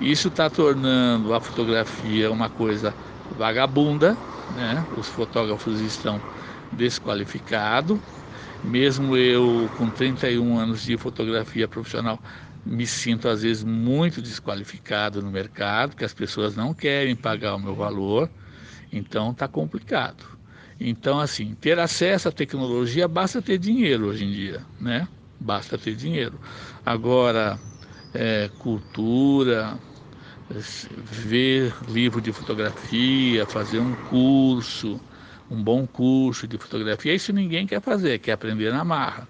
[0.00, 2.96] Isso está tornando a fotografia uma coisa
[3.34, 4.18] vagabunda
[4.50, 4.86] né?
[4.90, 6.20] Os fotógrafos estão
[6.70, 8.00] desqualificados.
[8.62, 12.20] Mesmo eu, com 31 anos de fotografia profissional,
[12.64, 17.58] me sinto às vezes muito desqualificado no mercado, que as pessoas não querem pagar o
[17.58, 18.30] meu valor,
[18.92, 20.24] então está complicado.
[20.78, 25.08] Então, assim, ter acesso à tecnologia basta ter dinheiro hoje em dia, né?
[25.38, 26.40] Basta ter dinheiro.
[26.84, 27.60] Agora,
[28.12, 29.78] é, cultura,
[30.53, 35.01] ver livro de fotografia, fazer um curso,
[35.51, 39.28] um bom curso de fotografia, isso ninguém quer fazer, quer aprender na marra.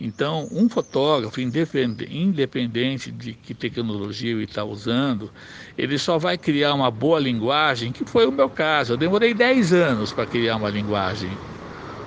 [0.00, 5.30] Então, um fotógrafo, independente de que tecnologia ele está usando,
[5.76, 8.94] ele só vai criar uma boa linguagem, que foi o meu caso.
[8.94, 11.30] Eu demorei 10 anos para criar uma linguagem.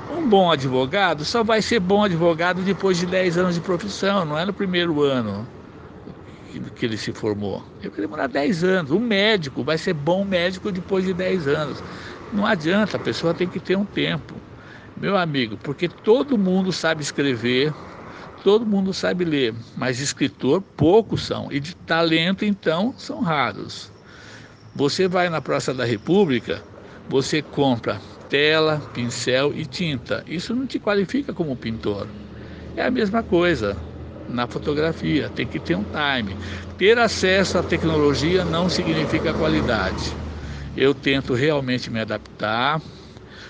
[0.10, 4.40] Um bom advogado só vai ser bom advogado depois de 10 anos de profissão, não
[4.40, 5.48] é no primeiro ano
[6.60, 7.64] que ele se formou.
[7.82, 8.92] Eu queria demorar 10 anos.
[8.92, 11.84] Um médico vai ser bom médico depois de 10 anos.
[12.32, 14.36] Não adianta, a pessoa tem que ter um tempo.
[14.96, 17.74] Meu amigo, porque todo mundo sabe escrever,
[18.44, 21.52] todo mundo sabe ler, mas escritor poucos são.
[21.52, 23.92] E de talento, então, são raros.
[24.76, 26.64] Você vai na Praça da República,
[27.08, 30.24] você compra tela, pincel e tinta.
[30.26, 32.08] Isso não te qualifica como pintor.
[32.76, 33.78] É a mesma coisa
[34.28, 36.38] na fotografia, tem que ter um time.
[36.78, 40.18] Ter acesso à tecnologia não significa qualidade.
[40.76, 42.82] Eu tento realmente me adaptar,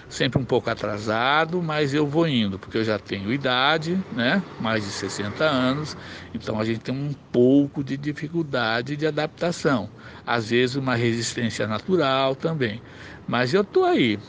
[0.08, 4.44] sempre um pouco atrasado, mas eu vou indo, porque eu já tenho idade, né?
[4.58, 5.96] Mais de 60 anos,
[6.34, 9.92] então a gente tem um pouco de dificuldade de adaptação.
[10.26, 12.82] Às vezes uma resistência natural também.
[13.26, 14.20] Mas eu tô aí,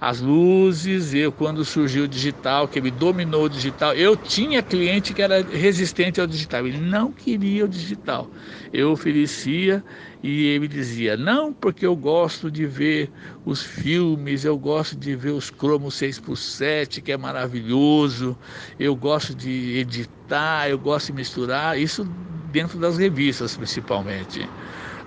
[0.00, 5.14] as luzes, eu quando surgiu o digital, que ele dominou o digital, eu tinha cliente
[5.14, 8.30] que era resistente ao digital, ele não queria o digital.
[8.72, 9.84] Eu oferecia
[10.22, 13.12] e ele dizia: "Não, porque eu gosto de ver
[13.44, 18.38] os filmes, eu gosto de ver os cromos 6x7, que é maravilhoso.
[18.78, 24.52] Eu gosto de editar, eu gosto de misturar, isso dentro das revistas principalmente."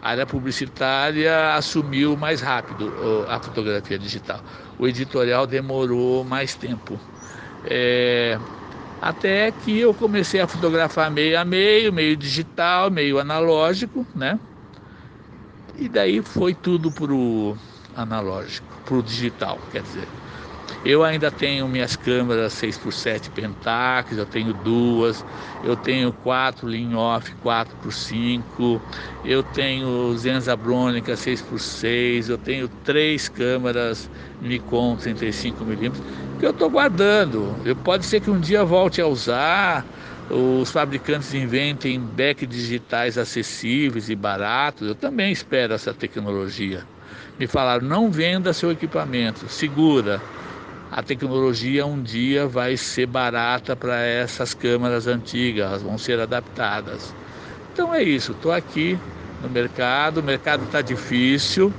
[0.02, 2.96] A área publicitária assumiu mais rápido
[3.28, 4.44] a fotografia digital.
[4.78, 7.02] O editorial demorou mais tempo.
[7.64, 8.40] É,
[9.02, 14.40] até que eu comecei a fotografar meio a meio, meio digital, meio analógico, né?
[15.74, 17.58] E daí foi tudo para o
[17.94, 20.14] analógico, para o digital, quer dizer.
[20.84, 25.26] Eu ainda tenho minhas câmeras 6x7 Pentax, eu tenho duas,
[25.62, 28.82] eu tenho quatro Linhoff 4x5,
[29.26, 34.10] eu tenho Zenza Bronica 6x6, eu tenho três câmeras
[34.42, 35.94] Nikon 35mm
[36.40, 37.54] que eu estou guardando.
[37.66, 39.86] Eu, pode ser que um dia volte a usar,
[40.30, 44.88] os fabricantes inventem back digitais acessíveis e baratos.
[44.88, 46.88] Eu também espero essa tecnologia.
[47.38, 50.24] Me falaram, não venda seu equipamento, segura
[50.92, 57.14] a tecnologia um dia vai ser barata para essas câmeras antigas, elas vão ser adaptadas.
[57.72, 58.98] Então é isso, estou aqui
[59.42, 61.74] no mercado, o mercado está difícil,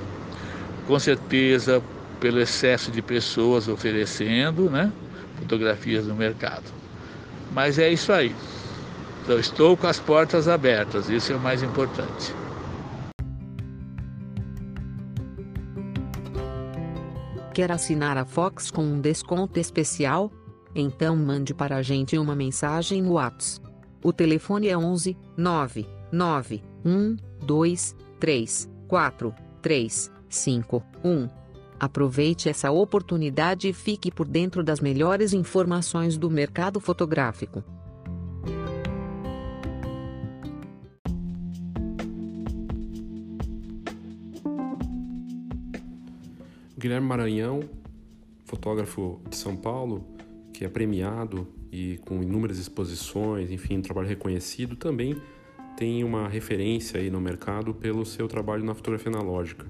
[0.87, 1.81] com certeza
[2.19, 4.91] pelo excesso de pessoas oferecendo né,
[5.39, 6.63] fotografias no mercado.
[7.53, 8.33] Mas é isso aí.
[9.23, 12.40] Então, estou com as portas abertas, isso é o mais importante.
[17.53, 20.31] Quer assinar a Fox com um desconto especial?
[20.73, 23.67] Então mande para a gente uma mensagem no WhatsApp.
[24.01, 31.29] O telefone é 11 9 9 1 2 3 4 3 5 1.
[31.77, 37.61] Aproveite essa oportunidade e fique por dentro das melhores informações do mercado fotográfico.
[46.81, 47.59] Guilherme Maranhão,
[48.43, 50.03] fotógrafo de São Paulo,
[50.51, 55.15] que é premiado e com inúmeras exposições, enfim, um trabalho reconhecido, também
[55.77, 59.67] tem uma referência aí no mercado pelo seu trabalho na fotografia analógica.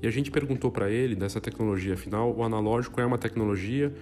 [0.00, 3.92] E a gente perguntou para ele dessa tecnologia final, o analógico é uma tecnologia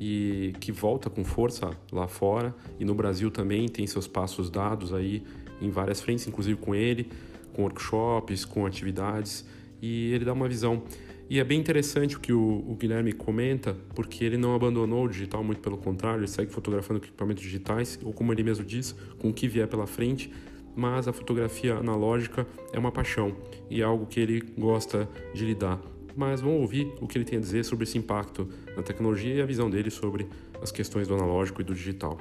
[0.00, 4.94] e que volta com força lá fora e no Brasil também tem seus passos dados
[4.94, 5.22] aí
[5.60, 7.10] em várias frentes, inclusive com ele,
[7.52, 9.44] com workshops, com atividades
[9.82, 10.82] e ele dá uma visão
[11.28, 15.08] e é bem interessante o que o, o, Guilherme comenta, porque ele não abandonou o
[15.08, 19.30] digital, muito pelo contrário, ele segue fotografando equipamentos digitais, ou como ele mesmo diz, com
[19.30, 20.30] o que vier pela frente,
[20.76, 23.36] mas a fotografia analógica é uma paixão
[23.68, 25.80] e é algo que ele gosta de lidar.
[26.14, 29.40] Mas vamos ouvir o que ele tem a dizer sobre esse impacto na tecnologia e
[29.40, 30.28] a visão dele sobre
[30.62, 32.18] as questões do analógico e do digital.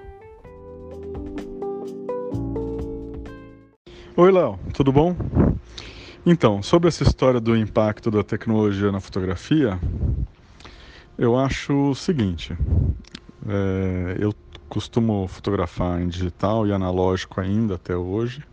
[4.17, 5.15] Oi, Léo, tudo bom?
[6.28, 9.80] Então, sobre essa história do impacto da tecnologia na fotografia,
[11.15, 12.57] eu acho o seguinte:
[13.47, 14.34] é, eu
[14.67, 18.43] costumo fotografar em digital e analógico ainda até hoje.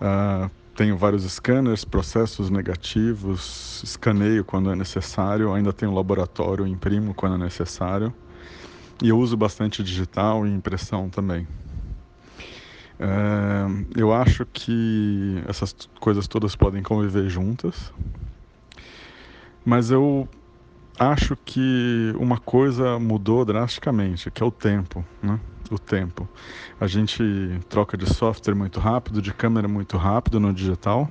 [0.00, 7.34] Uh, tenho vários scanners, processos negativos, escaneio quando é necessário, ainda tenho laboratório, imprimo quando
[7.34, 8.14] é necessário.
[9.02, 11.46] E eu uso bastante digital e impressão também.
[13.96, 17.92] Eu acho que essas coisas todas podem conviver juntas,
[19.64, 20.28] mas eu
[20.98, 25.40] acho que uma coisa mudou drasticamente, que é o tempo, né?
[25.70, 26.28] O tempo.
[26.80, 27.22] A gente
[27.68, 31.08] troca de software muito rápido, de câmera muito rápido no digital,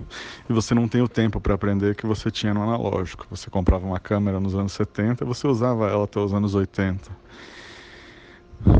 [0.50, 3.26] e você não tem o tempo para aprender que você tinha no analógico.
[3.32, 7.10] Você comprava uma câmera nos anos 70 e você usava ela até os anos 80.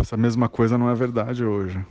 [0.02, 1.84] Essa mesma coisa não é verdade hoje.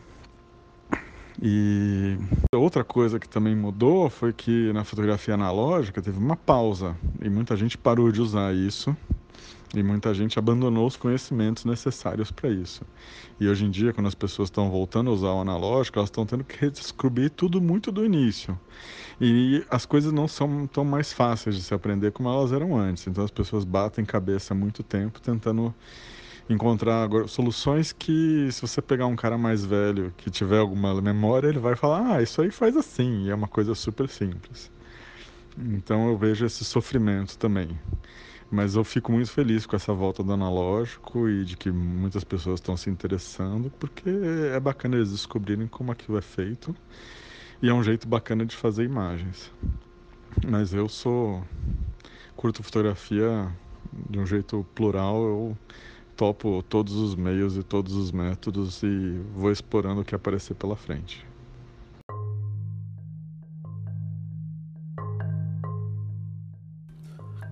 [1.41, 2.19] E
[2.53, 7.57] outra coisa que também mudou foi que na fotografia analógica teve uma pausa e muita
[7.57, 8.97] gente parou de usar isso
[9.75, 12.87] E muita gente abandonou os conhecimentos necessários para isso.
[13.39, 16.25] E hoje em dia, quando as pessoas estão voltando a usar o analógico, elas estão
[16.25, 18.59] tendo que redescobrir tudo muito do início.
[19.21, 23.07] E as coisas não são tão mais fáceis de se aprender como elas eram antes.
[23.07, 25.75] Então as pessoas batem cabeça muito tempo tentando
[26.49, 31.59] encontrar soluções que, se você pegar um cara mais velho que tiver alguma memória, ele
[31.59, 34.71] vai falar: ah, isso aí faz assim, e é uma coisa super simples.
[35.57, 37.79] Então eu vejo esse sofrimento também.
[38.51, 42.61] Mas eu fico muito feliz com essa volta do analógico e de que muitas pessoas
[42.61, 44.09] estão se interessando, porque
[44.55, 46.75] é bacana eles descobrirem como aquilo é feito
[47.61, 49.53] e é um jeito bacana de fazer imagens.
[50.47, 51.45] Mas eu sou
[52.37, 53.53] curto fotografia
[54.09, 55.59] de um jeito plural, eu
[56.19, 60.75] topo todos os meios e todos os métodos e vou explorando o que aparecer pela
[60.75, 61.25] frente.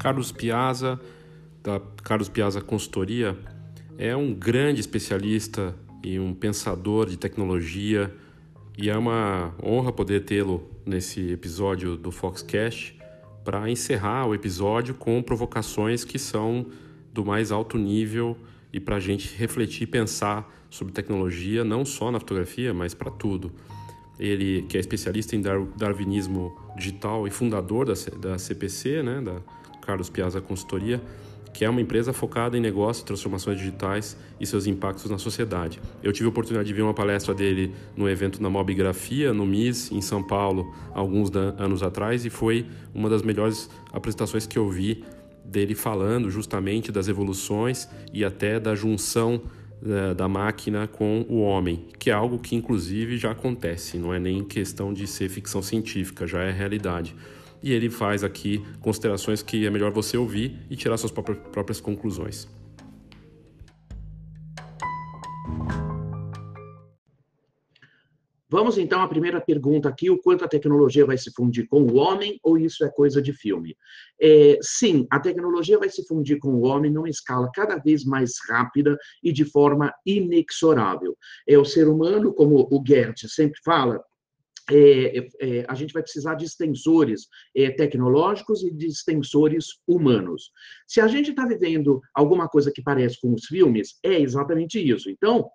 [0.01, 1.01] Carlos Piazza,
[1.63, 3.39] da Carlos Piazza Consultoria,
[3.97, 8.13] é um grande especialista e um pensador de tecnologia
[8.77, 12.99] e é uma honra poder tê-lo nesse episódio do Foxcast
[13.45, 16.67] para encerrar o episódio com provocações que são
[17.13, 18.37] do mais alto nível
[18.73, 23.11] e para a gente refletir e pensar sobre tecnologia, não só na fotografia, mas para
[23.11, 23.53] tudo.
[24.19, 25.43] Ele, que é especialista em
[25.77, 29.41] darwinismo digital e fundador da, da CPC, né, da
[29.83, 31.03] Carlos Piazza Consultoria,
[31.57, 35.81] que é uma empresa focada em negócios transformações digitais e seus impactos na sociedade.
[36.03, 39.91] Eu tive a oportunidade de ver uma palestra dele no evento na Mobigrafia, no MIS,
[39.91, 45.03] em São Paulo, alguns anos atrás, e foi uma das melhores apresentações que eu vi
[45.47, 49.43] dele falando justamente das evoluções e até da junção
[49.85, 54.19] eh, da máquina com o homem, que é algo que inclusive já acontece, não é
[54.19, 57.15] nem questão de ser ficção científica, já é realidade
[57.63, 62.49] e ele faz aqui considerações que é melhor você ouvir e tirar suas próprias conclusões.
[68.49, 71.97] Vamos então à primeira pergunta aqui: o quanto a tecnologia vai se fundir com o
[71.97, 73.77] homem ou isso é coisa de filme?
[74.21, 78.35] É, sim, a tecnologia vai se fundir com o homem numa escala cada vez mais
[78.49, 81.17] rápida e de forma inexorável.
[81.47, 84.01] É o ser humano, como o Gert sempre fala,
[84.71, 90.51] é, é, a gente vai precisar de extensores é, tecnológicos e de extensores humanos.
[90.87, 95.09] Se a gente está vivendo alguma coisa que parece com os filmes, é exatamente isso.
[95.09, 95.49] Então,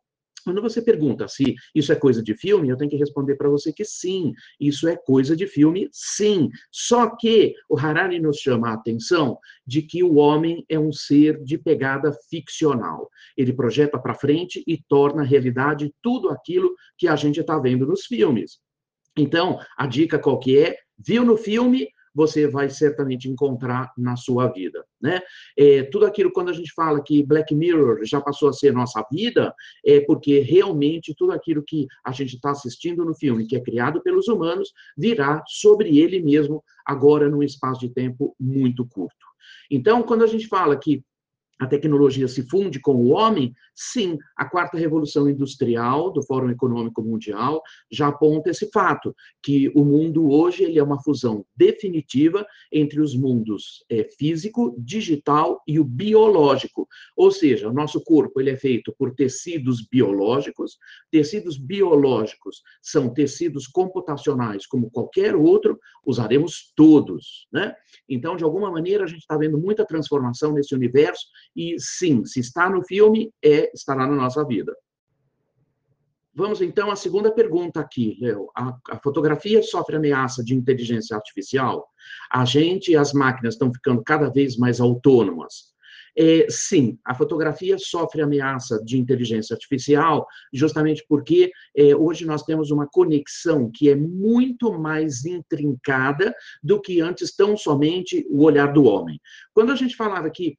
[0.43, 3.71] quando você pergunta se isso é coisa de filme, eu tenho que responder para você
[3.71, 6.49] que sim, isso é coisa de filme, sim.
[6.71, 11.43] Só que o Harari nos chama a atenção de que o homem é um ser
[11.43, 13.09] de pegada ficcional.
[13.37, 18.05] Ele projeta para frente e torna realidade tudo aquilo que a gente está vendo nos
[18.05, 18.59] filmes.
[19.17, 20.77] Então, a dica qual que é?
[20.97, 25.19] Viu no filme, você vai certamente encontrar na sua vida, né?
[25.57, 29.05] É, tudo aquilo, quando a gente fala que Black Mirror já passou a ser nossa
[29.11, 29.53] vida,
[29.85, 34.01] é porque realmente tudo aquilo que a gente está assistindo no filme, que é criado
[34.01, 39.31] pelos humanos, virá sobre ele mesmo, agora num espaço de tempo muito curto.
[39.69, 41.03] Então, quando a gente fala que
[41.61, 47.03] a tecnologia se funde com o homem, sim, a quarta revolução industrial do Fórum Econômico
[47.03, 52.99] Mundial já aponta esse fato, que o mundo hoje ele é uma fusão definitiva entre
[52.99, 56.87] os mundos é, físico, digital e o biológico.
[57.15, 60.79] Ou seja, o nosso corpo ele é feito por tecidos biológicos,
[61.11, 67.75] tecidos biológicos são tecidos computacionais como qualquer outro, usaremos todos, né?
[68.09, 72.39] Então, de alguma maneira, a gente está vendo muita transformação nesse universo e sim, se
[72.39, 74.75] está no filme, é estará na nossa vida.
[76.33, 78.49] Vamos então à segunda pergunta aqui, Léo.
[78.55, 81.85] A, a, fotografia sofre ameaça de inteligência artificial?
[82.31, 85.71] A gente e as máquinas estão ficando cada vez mais autônomas?
[86.17, 92.69] É, sim, a fotografia sofre ameaça de inteligência artificial, justamente porque é, hoje nós temos
[92.69, 98.83] uma conexão que é muito mais intrincada do que antes tão somente o olhar do
[98.83, 99.19] homem.
[99.53, 100.57] Quando a gente falava que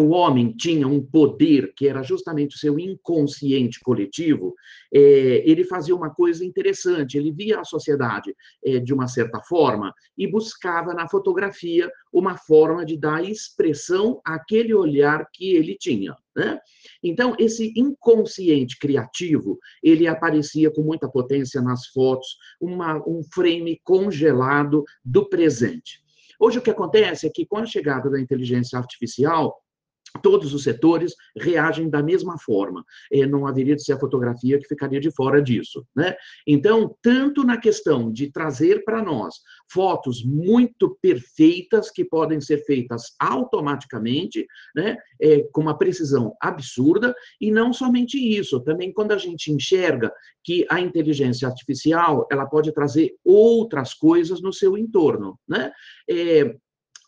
[0.00, 4.54] o homem tinha um poder que era justamente o seu inconsciente coletivo,
[4.92, 8.34] é, ele fazia uma coisa interessante, ele via a sociedade
[8.64, 14.74] é, de uma certa forma e buscava na fotografia uma forma de dar expressão àquele
[14.74, 16.16] olhar que ele tinha.
[16.34, 16.58] Né?
[17.02, 24.84] Então, esse inconsciente criativo, ele aparecia com muita potência nas fotos, uma, um frame congelado
[25.04, 26.00] do presente.
[26.40, 29.62] Hoje, o que acontece é que, com a chegada da inteligência artificial,
[30.20, 32.84] todos os setores reagem da mesma forma.
[33.28, 35.86] Não haveria de ser a fotografia que ficaria de fora disso.
[35.94, 36.14] Né?
[36.46, 39.36] Então, tanto na questão de trazer para nós
[39.72, 44.96] fotos muito perfeitas, que podem ser feitas automaticamente, né?
[45.20, 50.12] É, com uma precisão absurda, e não somente isso, também quando a gente enxerga
[50.44, 55.38] que a inteligência artificial ela pode trazer outras coisas no seu entorno.
[55.48, 55.72] Né?
[56.08, 56.54] É,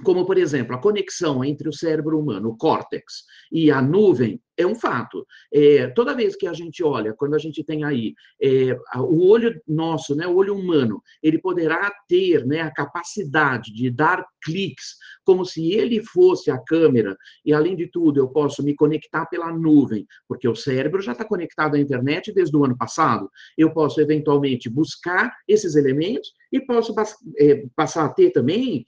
[0.03, 4.67] como, por exemplo, a conexão entre o cérebro humano, o córtex, e a nuvem, é
[4.67, 5.27] um fato.
[5.53, 9.61] É, toda vez que a gente olha, quando a gente tem aí é, o olho
[9.67, 15.45] nosso, né, o olho humano, ele poderá ter né, a capacidade de dar cliques, como
[15.45, 20.07] se ele fosse a câmera, e além de tudo, eu posso me conectar pela nuvem,
[20.29, 23.29] porque o cérebro já está conectado à internet desde o ano passado.
[23.57, 26.95] Eu posso, eventualmente, buscar esses elementos e posso
[27.39, 28.87] é, passar a ter também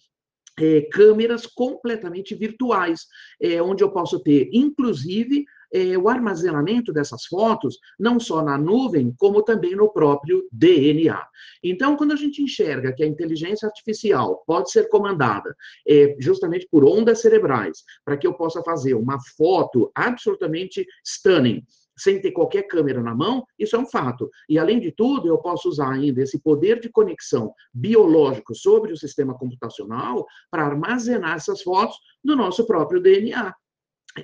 [0.60, 3.06] é, câmeras completamente virtuais,
[3.40, 9.14] é, onde eu posso ter, inclusive, é, o armazenamento dessas fotos, não só na nuvem,
[9.18, 11.22] como também no próprio DNA.
[11.62, 15.54] Então, quando a gente enxerga que a inteligência artificial pode ser comandada
[15.86, 21.62] é, justamente por ondas cerebrais, para que eu possa fazer uma foto absolutamente stunning,
[21.96, 24.30] sem ter qualquer câmera na mão, isso é um fato.
[24.48, 28.96] E, além de tudo, eu posso usar ainda esse poder de conexão biológico sobre o
[28.96, 33.54] sistema computacional para armazenar essas fotos no nosso próprio DNA.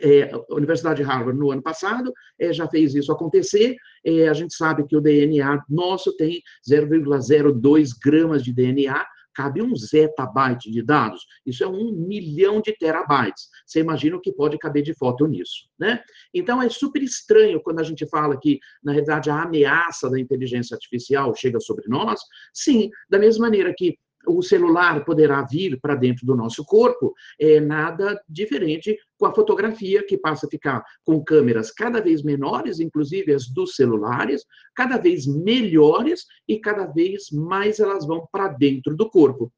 [0.00, 3.76] É, a Universidade de Harvard, no ano passado, é, já fez isso acontecer.
[4.04, 9.04] É, a gente sabe que o DNA nosso tem 0,02 gramas de DNA,
[9.34, 11.24] cabe um zettabyte de dados.
[11.44, 13.48] Isso é um milhão de terabytes.
[13.66, 16.02] Você imagina o que pode caber de foto nisso, né?
[16.32, 20.74] Então, é super estranho quando a gente fala que, na realidade, a ameaça da inteligência
[20.74, 22.20] artificial chega sobre nós.
[22.52, 27.60] Sim, da mesma maneira que o celular poderá vir para dentro do nosso corpo, é
[27.60, 33.32] nada diferente com a fotografia, que passa a ficar com câmeras cada vez menores, inclusive
[33.32, 34.44] as dos celulares,
[34.74, 39.52] cada vez melhores e cada vez mais elas vão para dentro do corpo.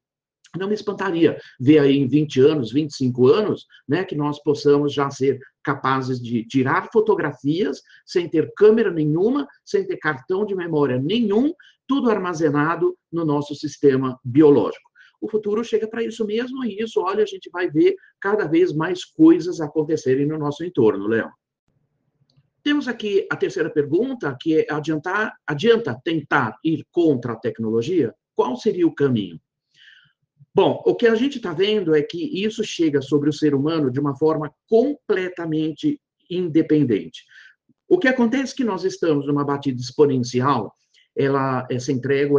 [0.55, 5.09] Não me espantaria ver aí em 20 anos, 25 anos, né, que nós possamos já
[5.09, 11.51] ser capazes de tirar fotografias sem ter câmera nenhuma, sem ter cartão de memória nenhum,
[11.87, 14.91] tudo armazenado no nosso sistema biológico.
[15.21, 18.73] O futuro chega para isso mesmo, e isso, olha, a gente vai ver cada vez
[18.73, 21.29] mais coisas acontecerem no nosso entorno, Léo.
[22.63, 28.13] Temos aqui a terceira pergunta, que é adiantar, adianta tentar ir contra a tecnologia?
[28.35, 29.39] Qual seria o caminho?
[30.53, 33.91] Bom, o que a gente está vendo é que isso chega sobre o ser humano
[33.91, 37.23] de uma forma completamente independente.
[37.87, 40.73] O que acontece é que nós estamos numa batida exponencial
[41.15, 41.65] ela ela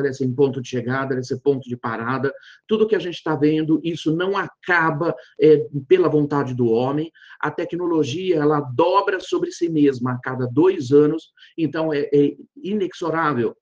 [0.08, 2.32] é sem ponto de chegada, sem ponto de parada.
[2.66, 7.10] Tudo que a gente está vendo, isso não acaba é, pela vontade do homem.
[7.40, 13.56] A tecnologia, ela dobra sobre si mesma a cada dois anos, então é, é inexorável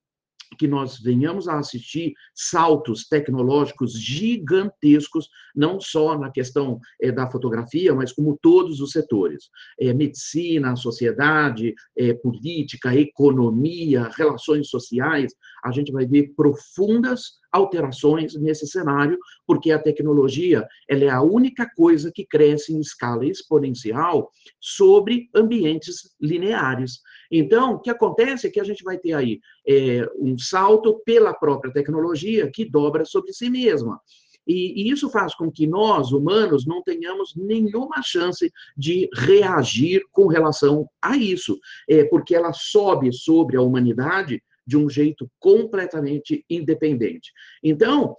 [0.58, 7.94] que nós venhamos a assistir saltos tecnológicos gigantescos, não só na questão é, da fotografia,
[7.94, 9.50] mas como todos os setores.
[9.78, 15.34] É, medicina, sociedade, é, política, economia, relações sociais,
[15.64, 21.70] a gente vai ver profundas alterações nesse cenário, porque a tecnologia ela é a única
[21.74, 27.00] coisa que cresce em escala exponencial sobre ambientes lineares.
[27.30, 31.32] Então, o que acontece é que a gente vai ter aí é, um salto pela
[31.32, 33.98] própria tecnologia que dobra sobre si mesma.
[34.46, 40.26] E, e, isso faz com que nós, humanos, não tenhamos nenhuma chance de reagir com
[40.26, 41.58] relação a isso,
[41.88, 47.32] é, porque ela sobe sobre a humanidade de um jeito completamente independente.
[47.62, 48.16] Então,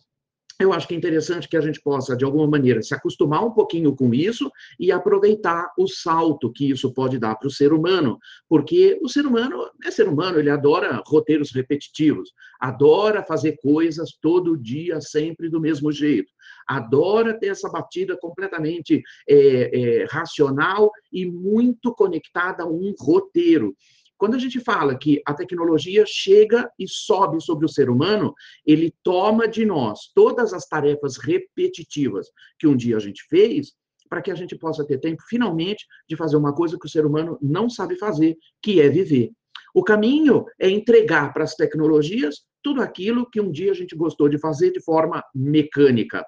[0.57, 3.51] eu acho que é interessante que a gente possa, de alguma maneira, se acostumar um
[3.51, 8.17] pouquinho com isso e aproveitar o salto que isso pode dar para o ser humano,
[8.47, 14.57] porque o ser humano é ser humano, ele adora roteiros repetitivos, adora fazer coisas todo
[14.57, 16.31] dia, sempre do mesmo jeito,
[16.65, 23.75] adora ter essa batida completamente é, é, racional e muito conectada a um roteiro.
[24.17, 28.33] Quando a gente fala que a tecnologia chega e sobe sobre o ser humano,
[28.65, 33.73] ele toma de nós todas as tarefas repetitivas que um dia a gente fez,
[34.09, 37.05] para que a gente possa ter tempo, finalmente, de fazer uma coisa que o ser
[37.05, 39.31] humano não sabe fazer, que é viver.
[39.73, 44.29] O caminho é entregar para as tecnologias tudo aquilo que um dia a gente gostou
[44.29, 46.25] de fazer de forma mecânica.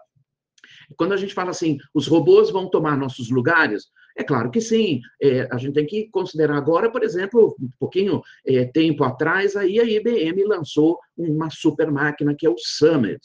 [0.96, 3.86] Quando a gente fala assim, os robôs vão tomar nossos lugares,
[4.18, 5.00] é claro que sim.
[5.22, 9.80] É, a gente tem que considerar agora, por exemplo, um pouquinho é, tempo atrás, aí
[9.80, 13.20] a IBM lançou uma super máquina que é o Summit.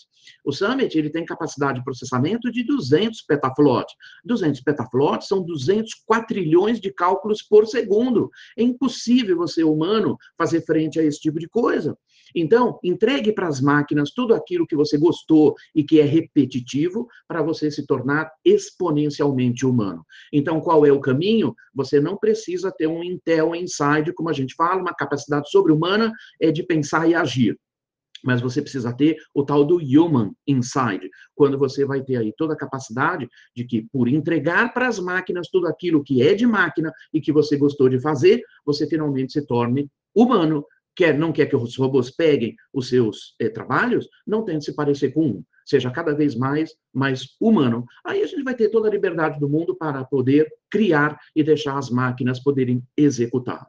[0.45, 3.95] O Summit ele tem capacidade de processamento de 200 petaflops.
[4.24, 8.30] 200 petaflops são 200 quatrilhões de cálculos por segundo.
[8.57, 11.97] É impossível você, humano, fazer frente a esse tipo de coisa.
[12.35, 17.43] Então, entregue para as máquinas tudo aquilo que você gostou e que é repetitivo para
[17.43, 20.05] você se tornar exponencialmente humano.
[20.33, 21.55] Então, qual é o caminho?
[21.74, 26.51] Você não precisa ter um Intel Inside, como a gente fala, uma capacidade sobre-humana é
[26.51, 27.57] de pensar e agir
[28.24, 32.55] mas você precisa ter o tal do human inside, quando você vai ter aí toda
[32.55, 36.93] a capacidade de que, por entregar para as máquinas tudo aquilo que é de máquina
[37.12, 40.64] e que você gostou de fazer, você finalmente se torne humano,
[40.95, 45.12] quer, não quer que os robôs peguem os seus eh, trabalhos, não tente se parecer
[45.12, 45.45] com um.
[45.64, 47.84] Seja cada vez mais, mais humano.
[48.05, 51.78] Aí a gente vai ter toda a liberdade do mundo para poder criar e deixar
[51.78, 53.66] as máquinas poderem executar.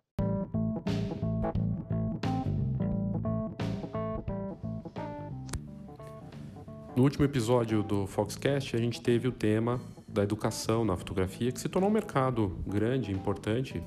[6.95, 11.59] No último episódio do Foxcast, a gente teve o tema da educação na fotografia, que
[11.59, 13.82] se tornou um mercado grande, importante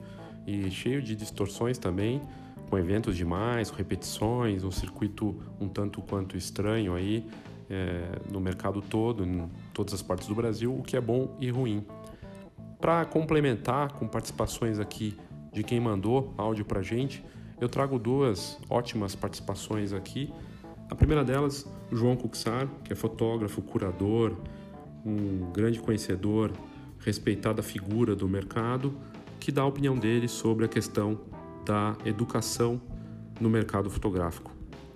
[0.44, 2.20] e cheio de distorções também,
[2.68, 7.26] com eventos demais, repetições, um circuito um tanto quanto estranho aí
[7.70, 11.50] é, no mercado todo, em todas as partes do Brasil, o que é bom e
[11.50, 11.84] ruim.
[12.80, 15.16] Para complementar com participações aqui
[15.52, 17.24] de quem mandou áudio para gente,
[17.60, 20.32] eu trago duas ótimas participações aqui.
[20.90, 24.36] A primeira delas, o João Cuxar, que é fotógrafo, curador,
[25.04, 26.52] um grande conhecedor,
[26.98, 28.94] respeitada figura do mercado,
[29.40, 31.18] que dá a opinião dele sobre a questão
[31.66, 32.80] da educação
[33.40, 34.52] no mercado fotográfico.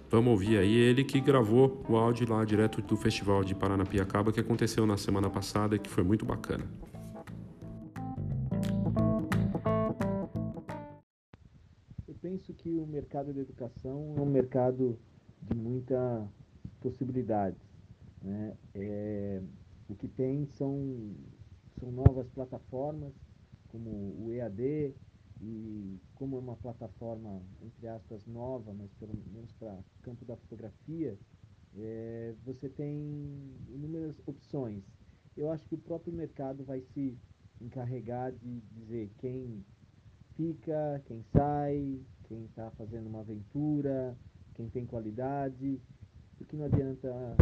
[0.08, 4.40] Vamos ouvir aí ele que gravou o áudio lá direto do Festival de Paranapiacaba que
[4.40, 6.64] aconteceu na semana passada e que foi muito bacana.
[12.06, 14.96] Eu penso que o mercado da educação é um mercado
[15.42, 16.28] de muitas
[16.80, 17.60] possibilidades.
[18.22, 18.54] Né?
[18.74, 19.42] É,
[19.88, 21.14] o que tem são,
[21.80, 23.12] são novas plataformas,
[23.68, 24.94] como o EAD,
[25.40, 30.36] e como é uma plataforma, entre aspas, nova, mas pelo menos para o campo da
[30.36, 31.18] fotografia,
[31.76, 34.84] é, você tem inúmeras opções.
[35.36, 37.16] Eu acho que o próprio mercado vai se
[37.60, 39.64] encarregar de dizer quem
[40.36, 44.16] fica, quem sai, quem está fazendo uma aventura,
[44.54, 45.80] quem tem qualidade,
[46.36, 47.36] porque não adianta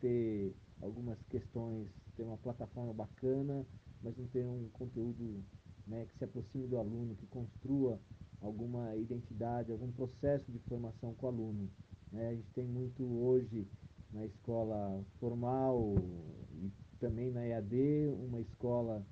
[0.00, 3.66] ter algumas questões, ter uma plataforma bacana,
[4.02, 5.44] mas não ter um conteúdo
[5.90, 7.98] né, que se aproxime do aluno, que construa
[8.40, 11.68] alguma identidade, algum processo de formação com o aluno.
[12.12, 12.28] Né?
[12.28, 13.66] A gente tem muito hoje
[14.12, 15.94] na escola formal
[16.54, 16.70] e
[17.00, 19.04] também na EAD, uma escola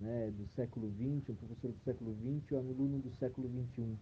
[0.00, 3.96] né, do século XX, um professor do século XX um aluno do século XXI,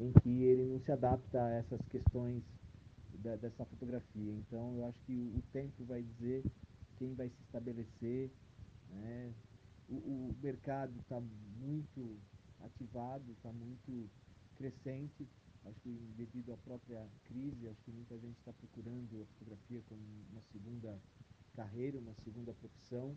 [0.00, 2.42] em que ele não se adapta a essas questões
[3.22, 4.32] da, dessa fotografia.
[4.32, 6.44] Então, eu acho que o, o tempo vai dizer
[6.98, 8.30] quem vai se estabelecer,
[8.90, 9.32] né,
[9.88, 12.18] o, o mercado está muito
[12.60, 14.08] ativado, está muito
[14.56, 15.26] crescente.
[15.64, 20.00] Acho que devido à própria crise, acho que muita gente está procurando a fotografia como
[20.30, 20.98] uma segunda
[21.54, 23.16] carreira, uma segunda profissão.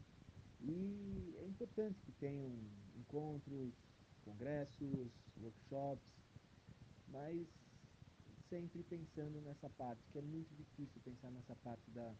[0.59, 2.51] E é importante que tenham
[2.95, 3.73] encontros,
[4.23, 6.05] congressos, workshops,
[7.07, 7.47] mas
[8.49, 12.13] sempre pensando nessa parte, que é muito difícil pensar nessa parte da,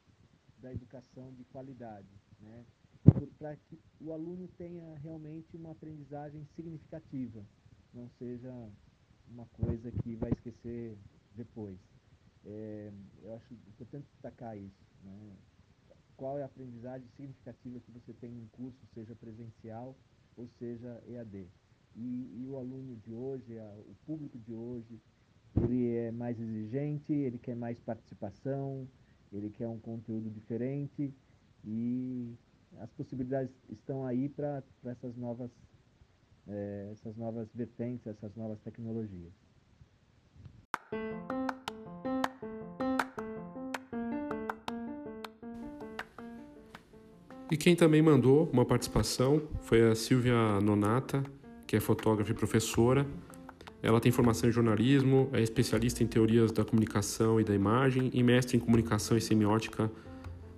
[0.60, 2.08] da educação de qualidade,
[2.40, 2.66] né?
[3.38, 7.44] Para que o aluno tenha realmente uma aprendizagem significativa,
[7.94, 8.52] não seja
[9.28, 10.98] uma coisa que vai esquecer
[11.36, 11.78] depois.
[12.46, 12.92] É,
[13.24, 14.86] eu acho importante destacar isso.
[15.04, 15.36] Né?
[16.16, 19.96] Qual é a aprendizagem significativa que você tem em um curso, seja presencial
[20.38, 21.48] ou seja EAD?
[21.96, 25.00] E, e o aluno de hoje, a, o público de hoje,
[25.56, 28.88] ele é mais exigente, ele quer mais participação,
[29.32, 31.14] ele quer um conteúdo diferente
[31.66, 32.36] e
[32.80, 35.52] as possibilidades estão aí para essas novas
[36.48, 39.32] é, essas novas vertentes, essas novas tecnologias.
[47.50, 51.24] E quem também mandou uma participação foi a Silvia Nonata,
[51.68, 53.06] que é fotógrafa e professora.
[53.84, 58.24] Ela tem formação em jornalismo, é especialista em teorias da comunicação e da imagem e
[58.24, 59.92] mestre em comunicação e semiótica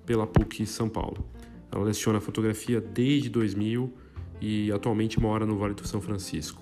[0.05, 1.25] pela PUC São Paulo.
[1.73, 3.91] Ela leciona fotografia desde 2000
[4.39, 6.61] e atualmente mora no Vale do São Francisco.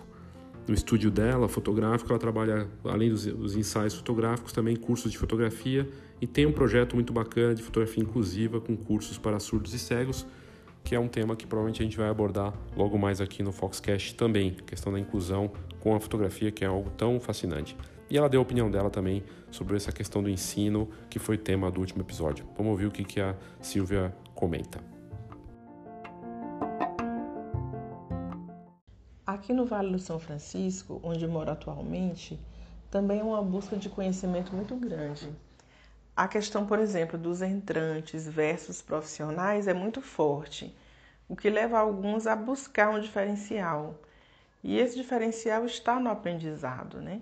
[0.68, 5.90] No estúdio dela, fotográfico, ela trabalha, além dos, ensaios fotográficos, também cursos de fotografia
[6.22, 10.26] e tem um projeto muito bacana de fotografia inclusiva com cursos para surdos e cegos,
[10.84, 14.16] que é um tema que provavelmente a gente vai abordar logo mais aqui no Foxcast
[14.16, 17.76] também, a questão da inclusão com a fotografia, que é algo tão fascinante.
[18.10, 21.72] E ela deu a opinião dela também sobre essa questão do ensino, que foi tema
[21.72, 22.46] do último episódio.
[22.56, 24.91] Vamos ouvir o que a Silvia comenta.
[29.42, 32.40] Aqui no Vale do São Francisco, onde moro atualmente,
[32.92, 35.28] também é uma busca de conhecimento muito grande.
[36.16, 40.72] A questão, por exemplo, dos entrantes versus profissionais é muito forte,
[41.28, 43.96] o que leva alguns a buscar um diferencial.
[44.64, 47.20] E esse diferencial está no aprendizado, né?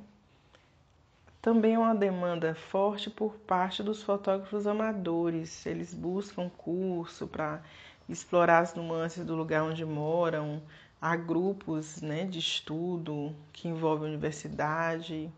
[1.41, 5.65] Também é uma demanda forte por parte dos fotógrafos amadores.
[5.65, 7.61] Eles buscam curso para
[8.09, 10.61] explorar as nuances do lugar onde moram.
[11.01, 15.31] Há grupos né, de estudo que envolvem universidade.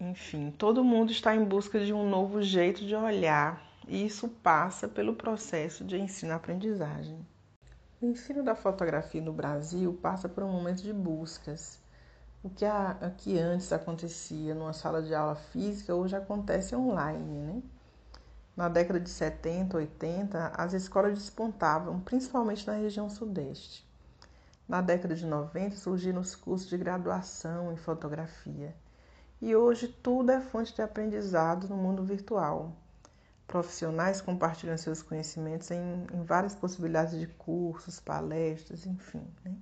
[0.00, 4.88] Enfim, todo mundo está em busca de um novo jeito de olhar e isso passa
[4.88, 7.24] pelo processo de ensino-aprendizagem.
[8.00, 11.78] O ensino da fotografia no Brasil passa por um momento de buscas.
[12.42, 17.62] O que, a, que antes acontecia numa sala de aula física hoje acontece online, né?
[18.56, 23.91] Na década de 70, 80, as escolas despontavam, principalmente na região sudeste.
[24.72, 28.74] Na década de 90 surgiram os cursos de graduação em fotografia.
[29.38, 32.74] E hoje tudo é fonte de aprendizado no mundo virtual.
[33.46, 39.22] Profissionais compartilham seus conhecimentos em, em várias possibilidades de cursos, palestras, enfim.
[39.44, 39.54] Né?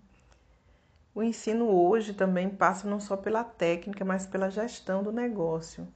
[1.13, 5.89] O ensino hoje também passa não só pela técnica, mas pela gestão do negócio.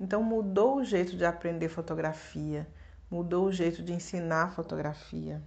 [0.00, 2.66] Então mudou o jeito de aprender fotografia,
[3.10, 5.42] mudou o jeito de ensinar fotografia.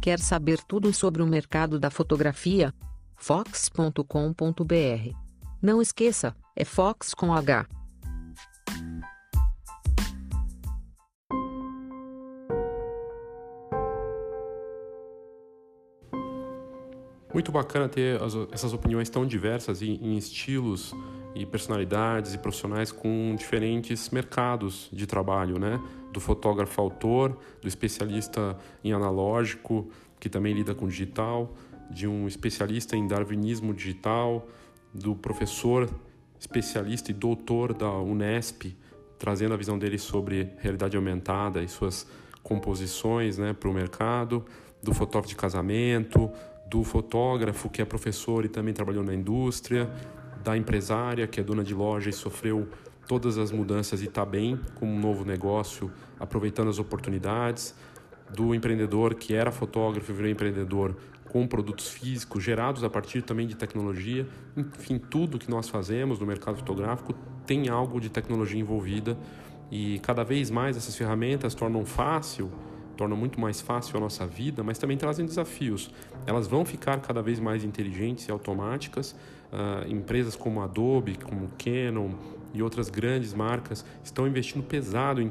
[0.00, 2.72] Quer saber tudo sobre o mercado da fotografia?
[3.16, 4.02] fox.com.br.
[5.60, 7.66] Não esqueça, é Fox com H.
[17.34, 20.94] Muito bacana ter as, essas opiniões tão diversas em, em estilos
[21.34, 25.78] e personalidades e profissionais com diferentes mercados de trabalho, né?
[26.12, 29.88] Do fotógrafo autor, do especialista em analógico,
[30.18, 31.54] que também lida com digital,
[31.90, 34.46] de um especialista em darwinismo digital,
[34.92, 35.88] do professor
[36.38, 38.76] especialista e doutor da Unesp,
[39.18, 42.06] trazendo a visão dele sobre realidade aumentada e suas
[42.42, 44.44] composições né, para o mercado,
[44.82, 46.30] do fotógrafo de casamento,
[46.66, 49.90] do fotógrafo que é professor e também trabalhou na indústria,
[50.42, 52.66] da empresária que é dona de loja e sofreu
[53.10, 57.74] todas as mudanças e está bem com um novo negócio, aproveitando as oportunidades,
[58.32, 60.96] do empreendedor que era fotógrafo e virou empreendedor
[61.28, 64.28] com produtos físicos gerados a partir também de tecnologia.
[64.56, 67.12] Enfim, tudo que nós fazemos no mercado fotográfico
[67.44, 69.18] tem algo de tecnologia envolvida
[69.72, 72.48] e cada vez mais essas ferramentas tornam fácil
[72.96, 75.90] tornam muito mais fácil a nossa vida, mas também trazem desafios.
[76.26, 79.16] Elas vão ficar cada vez mais inteligentes e automáticas.
[79.50, 82.10] Uh, empresas como Adobe, como Canon
[82.52, 85.26] e outras grandes marcas estão investindo pesado em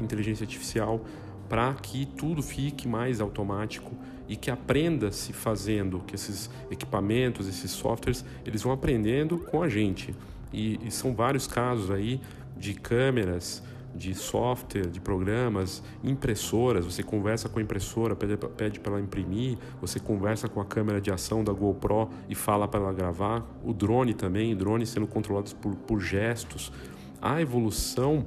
[0.00, 1.04] inteligência artificial
[1.48, 3.92] para que tudo fique mais automático
[4.28, 10.14] e que aprenda-se fazendo, que esses equipamentos, esses softwares, eles vão aprendendo com a gente.
[10.52, 12.20] E, e são vários casos aí
[12.56, 13.62] de câmeras
[13.94, 16.84] de software, de programas, impressoras.
[16.84, 19.58] Você conversa com a impressora, pede, pede para ela imprimir.
[19.80, 23.44] Você conversa com a câmera de ação da GoPro e fala para ela gravar.
[23.64, 26.72] O drone também, drone sendo controlados por, por gestos.
[27.20, 28.26] A evolução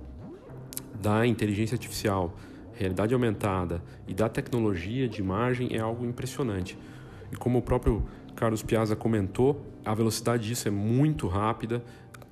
[1.02, 2.36] da inteligência artificial,
[2.74, 6.78] realidade aumentada e da tecnologia de imagem é algo impressionante.
[7.32, 8.04] E como o próprio
[8.36, 11.84] Carlos Piazza comentou, a velocidade disso é muito rápida.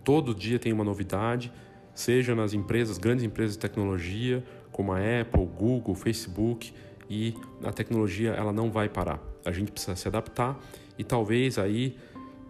[0.03, 1.51] Todo dia tem uma novidade
[1.93, 6.73] seja nas empresas, grandes empresas de tecnologia, como a Apple, Google, Facebook,
[7.09, 7.33] e
[7.63, 9.21] a tecnologia ela não vai parar.
[9.45, 10.59] A gente precisa se adaptar
[10.97, 11.97] e talvez aí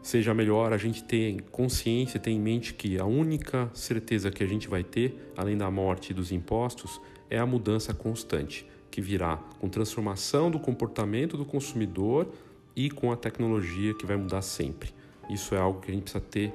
[0.02, 4.48] seja melhor a gente ter consciência, ter em mente que a única certeza que a
[4.48, 9.38] gente vai ter, além da morte e dos impostos, é a mudança constante, que virá
[9.60, 12.28] com transformação do comportamento do consumidor
[12.76, 14.94] e com a tecnologia que vai mudar sempre.
[15.30, 16.54] Isso é algo que a gente precisa ter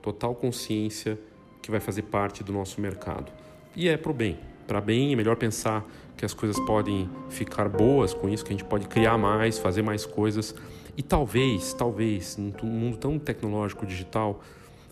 [0.00, 1.18] total consciência
[1.64, 3.32] que vai fazer parte do nosso mercado.
[3.74, 4.38] E é para o bem.
[4.66, 5.82] Para bem, é melhor pensar
[6.14, 9.80] que as coisas podem ficar boas com isso, que a gente pode criar mais, fazer
[9.80, 10.54] mais coisas.
[10.94, 14.42] E talvez, talvez, num mundo tão tecnológico digital,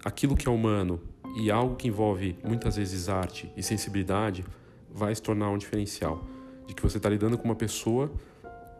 [0.02, 0.98] aquilo que é humano
[1.36, 4.42] e algo que envolve muitas vezes arte e sensibilidade
[4.90, 6.24] vai se tornar um diferencial.
[6.66, 8.10] De que você está lidando com uma pessoa,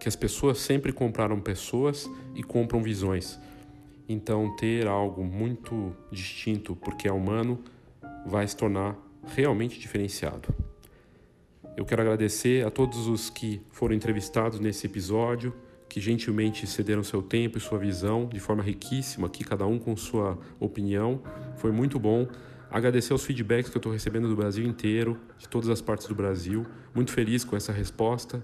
[0.01, 3.39] que as pessoas sempre compraram pessoas e compram visões.
[4.09, 7.63] Então, ter algo muito distinto, porque é humano,
[8.27, 8.97] vai se tornar
[9.27, 10.55] realmente diferenciado.
[11.77, 15.55] Eu quero agradecer a todos os que foram entrevistados nesse episódio,
[15.89, 19.97] que gentilmente cederam seu tempo e sua visão de forma riquíssima, aqui cada um com
[19.97, 21.23] sua opinião.
[21.57, 22.27] Foi muito bom.
[22.71, 26.15] Agradecer os feedbacks que eu estou recebendo do Brasil inteiro, de todas as partes do
[26.15, 26.67] Brasil.
[26.95, 28.43] Muito feliz com essa resposta.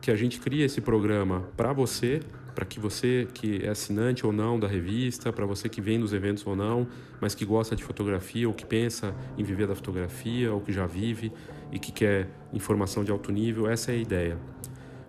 [0.00, 2.20] Que a gente cria esse programa para você,
[2.56, 6.14] para que você que é assinante ou não da revista, para você que vem nos
[6.14, 6.88] eventos ou não,
[7.20, 10.86] mas que gosta de fotografia ou que pensa em viver da fotografia ou que já
[10.86, 11.30] vive
[11.70, 14.38] e que quer informação de alto nível, essa é a ideia.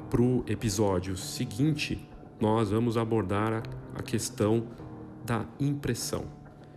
[0.09, 2.05] Para o episódio seguinte,
[2.37, 3.63] nós vamos abordar
[3.95, 4.67] a, questão
[5.25, 6.25] da impressão.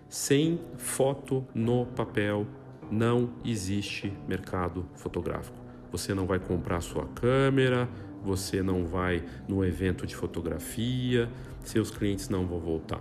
[0.09, 2.47] Sem foto no papel
[2.92, 5.59] não existe mercado fotográfico.
[5.90, 7.88] Você não vai comprar sua câmera,
[8.22, 11.28] você não vai no evento de fotografia,
[11.62, 13.01] seus clientes não vão voltar.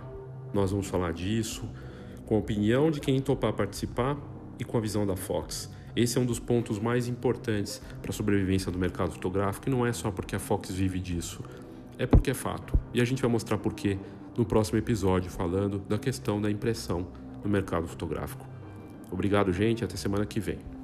[0.52, 1.68] Nós vamos falar disso
[2.26, 4.16] com a opinião de quem topar participar
[4.58, 5.70] e com a visão da Fox.
[5.96, 9.84] Esse é um dos pontos mais importantes para a sobrevivência do mercado fotográfico e não
[9.84, 11.42] é só porque a Fox vive disso,
[11.98, 12.78] é porque é fato.
[12.94, 13.98] E a gente vai mostrar por quê
[14.36, 17.08] no próximo episódio falando da questão da impressão
[17.42, 18.46] no mercado fotográfico.
[19.10, 20.79] Obrigado, gente, até semana que vem.